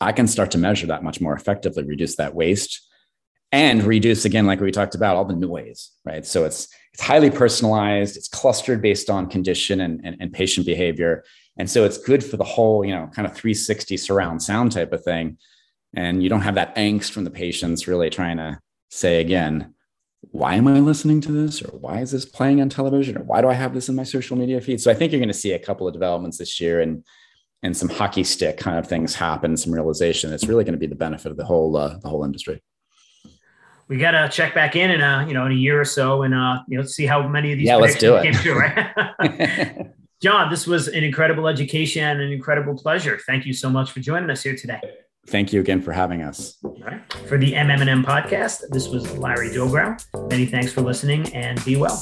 I 0.00 0.12
can 0.12 0.26
start 0.26 0.50
to 0.52 0.58
measure 0.58 0.86
that 0.88 1.02
much 1.02 1.20
more 1.20 1.34
effectively, 1.34 1.84
reduce 1.84 2.16
that 2.16 2.34
waste, 2.34 2.86
and 3.52 3.82
reduce 3.82 4.24
again, 4.24 4.46
like 4.46 4.60
we 4.60 4.70
talked 4.70 4.94
about, 4.94 5.16
all 5.16 5.24
the 5.24 5.34
noise, 5.34 5.90
right? 6.04 6.24
So 6.24 6.44
it's 6.44 6.68
it's 6.92 7.02
highly 7.02 7.30
personalized, 7.30 8.16
it's 8.16 8.28
clustered 8.28 8.82
based 8.82 9.10
on 9.10 9.28
condition 9.28 9.80
and, 9.80 10.00
and, 10.04 10.16
and 10.20 10.32
patient 10.32 10.66
behavior. 10.66 11.24
And 11.56 11.70
so 11.70 11.84
it's 11.84 11.98
good 11.98 12.24
for 12.24 12.36
the 12.36 12.44
whole, 12.44 12.84
you 12.84 12.94
know, 12.94 13.08
kind 13.14 13.26
of 13.26 13.34
360 13.34 13.96
surround 13.96 14.42
sound 14.42 14.72
type 14.72 14.92
of 14.92 15.04
thing. 15.04 15.38
And 15.94 16.22
you 16.22 16.28
don't 16.28 16.42
have 16.42 16.54
that 16.54 16.74
angst 16.76 17.10
from 17.10 17.24
the 17.24 17.30
patients 17.30 17.88
really 17.88 18.10
trying 18.10 18.36
to 18.38 18.58
say 18.90 19.20
again, 19.20 19.74
why 20.32 20.54
am 20.54 20.68
I 20.68 20.80
listening 20.80 21.20
to 21.22 21.32
this? 21.32 21.62
Or 21.62 21.78
why 21.78 22.00
is 22.00 22.10
this 22.10 22.24
playing 22.24 22.60
on 22.60 22.68
television? 22.68 23.16
Or 23.16 23.22
why 23.22 23.40
do 23.40 23.48
I 23.48 23.54
have 23.54 23.74
this 23.74 23.88
in 23.88 23.94
my 23.94 24.04
social 24.04 24.36
media 24.36 24.60
feed? 24.60 24.80
So 24.80 24.90
I 24.90 24.94
think 24.94 25.12
you're 25.12 25.20
going 25.20 25.28
to 25.28 25.34
see 25.34 25.52
a 25.52 25.58
couple 25.58 25.86
of 25.86 25.94
developments 25.94 26.38
this 26.38 26.60
year 26.60 26.80
and 26.80 27.04
and 27.62 27.76
some 27.76 27.90
hockey 27.90 28.24
stick 28.24 28.56
kind 28.56 28.78
of 28.78 28.86
things 28.86 29.14
happen, 29.14 29.54
some 29.54 29.72
realization. 29.72 30.32
It's 30.32 30.46
really 30.46 30.64
going 30.64 30.72
to 30.72 30.78
be 30.78 30.86
the 30.86 30.94
benefit 30.94 31.30
of 31.30 31.36
the 31.36 31.44
whole 31.44 31.76
uh, 31.76 31.98
the 31.98 32.08
whole 32.08 32.24
industry 32.24 32.62
we 33.90 33.98
got 33.98 34.12
to 34.12 34.28
check 34.30 34.54
back 34.54 34.76
in 34.76 34.90
in 34.90 35.02
a 35.02 35.26
you 35.26 35.34
know 35.34 35.44
in 35.44 35.52
a 35.52 35.56
year 35.56 35.78
or 35.78 35.84
so 35.84 36.22
and 36.22 36.32
uh 36.32 36.60
you 36.68 36.78
know 36.78 36.84
see 36.84 37.04
how 37.04 37.26
many 37.28 37.52
of 37.52 37.58
these 37.58 37.66
yeah 37.66 37.76
let's 37.76 37.96
do 37.96 38.14
it. 38.16 38.32
true, 38.34 38.58
right? 38.58 39.90
john 40.22 40.48
this 40.48 40.66
was 40.66 40.88
an 40.88 41.04
incredible 41.04 41.46
education 41.48 42.02
and 42.04 42.22
an 42.22 42.32
incredible 42.32 42.74
pleasure. 42.74 43.18
Thank 43.26 43.44
you 43.44 43.52
so 43.52 43.68
much 43.68 43.90
for 43.90 44.00
joining 44.00 44.30
us 44.30 44.42
here 44.42 44.56
today. 44.56 44.80
Thank 45.26 45.52
you 45.52 45.60
again 45.60 45.82
for 45.82 45.92
having 45.92 46.22
us. 46.22 46.56
All 46.64 46.78
right. 46.82 47.02
for 47.28 47.36
the 47.36 47.52
MM+M 47.52 48.04
podcast 48.04 48.62
this 48.70 48.88
was 48.88 49.18
larry 49.18 49.50
dobrow 49.50 50.00
many 50.30 50.46
thanks 50.46 50.72
for 50.72 50.80
listening 50.80 51.28
and 51.34 51.62
be 51.64 51.76
well 51.76 52.00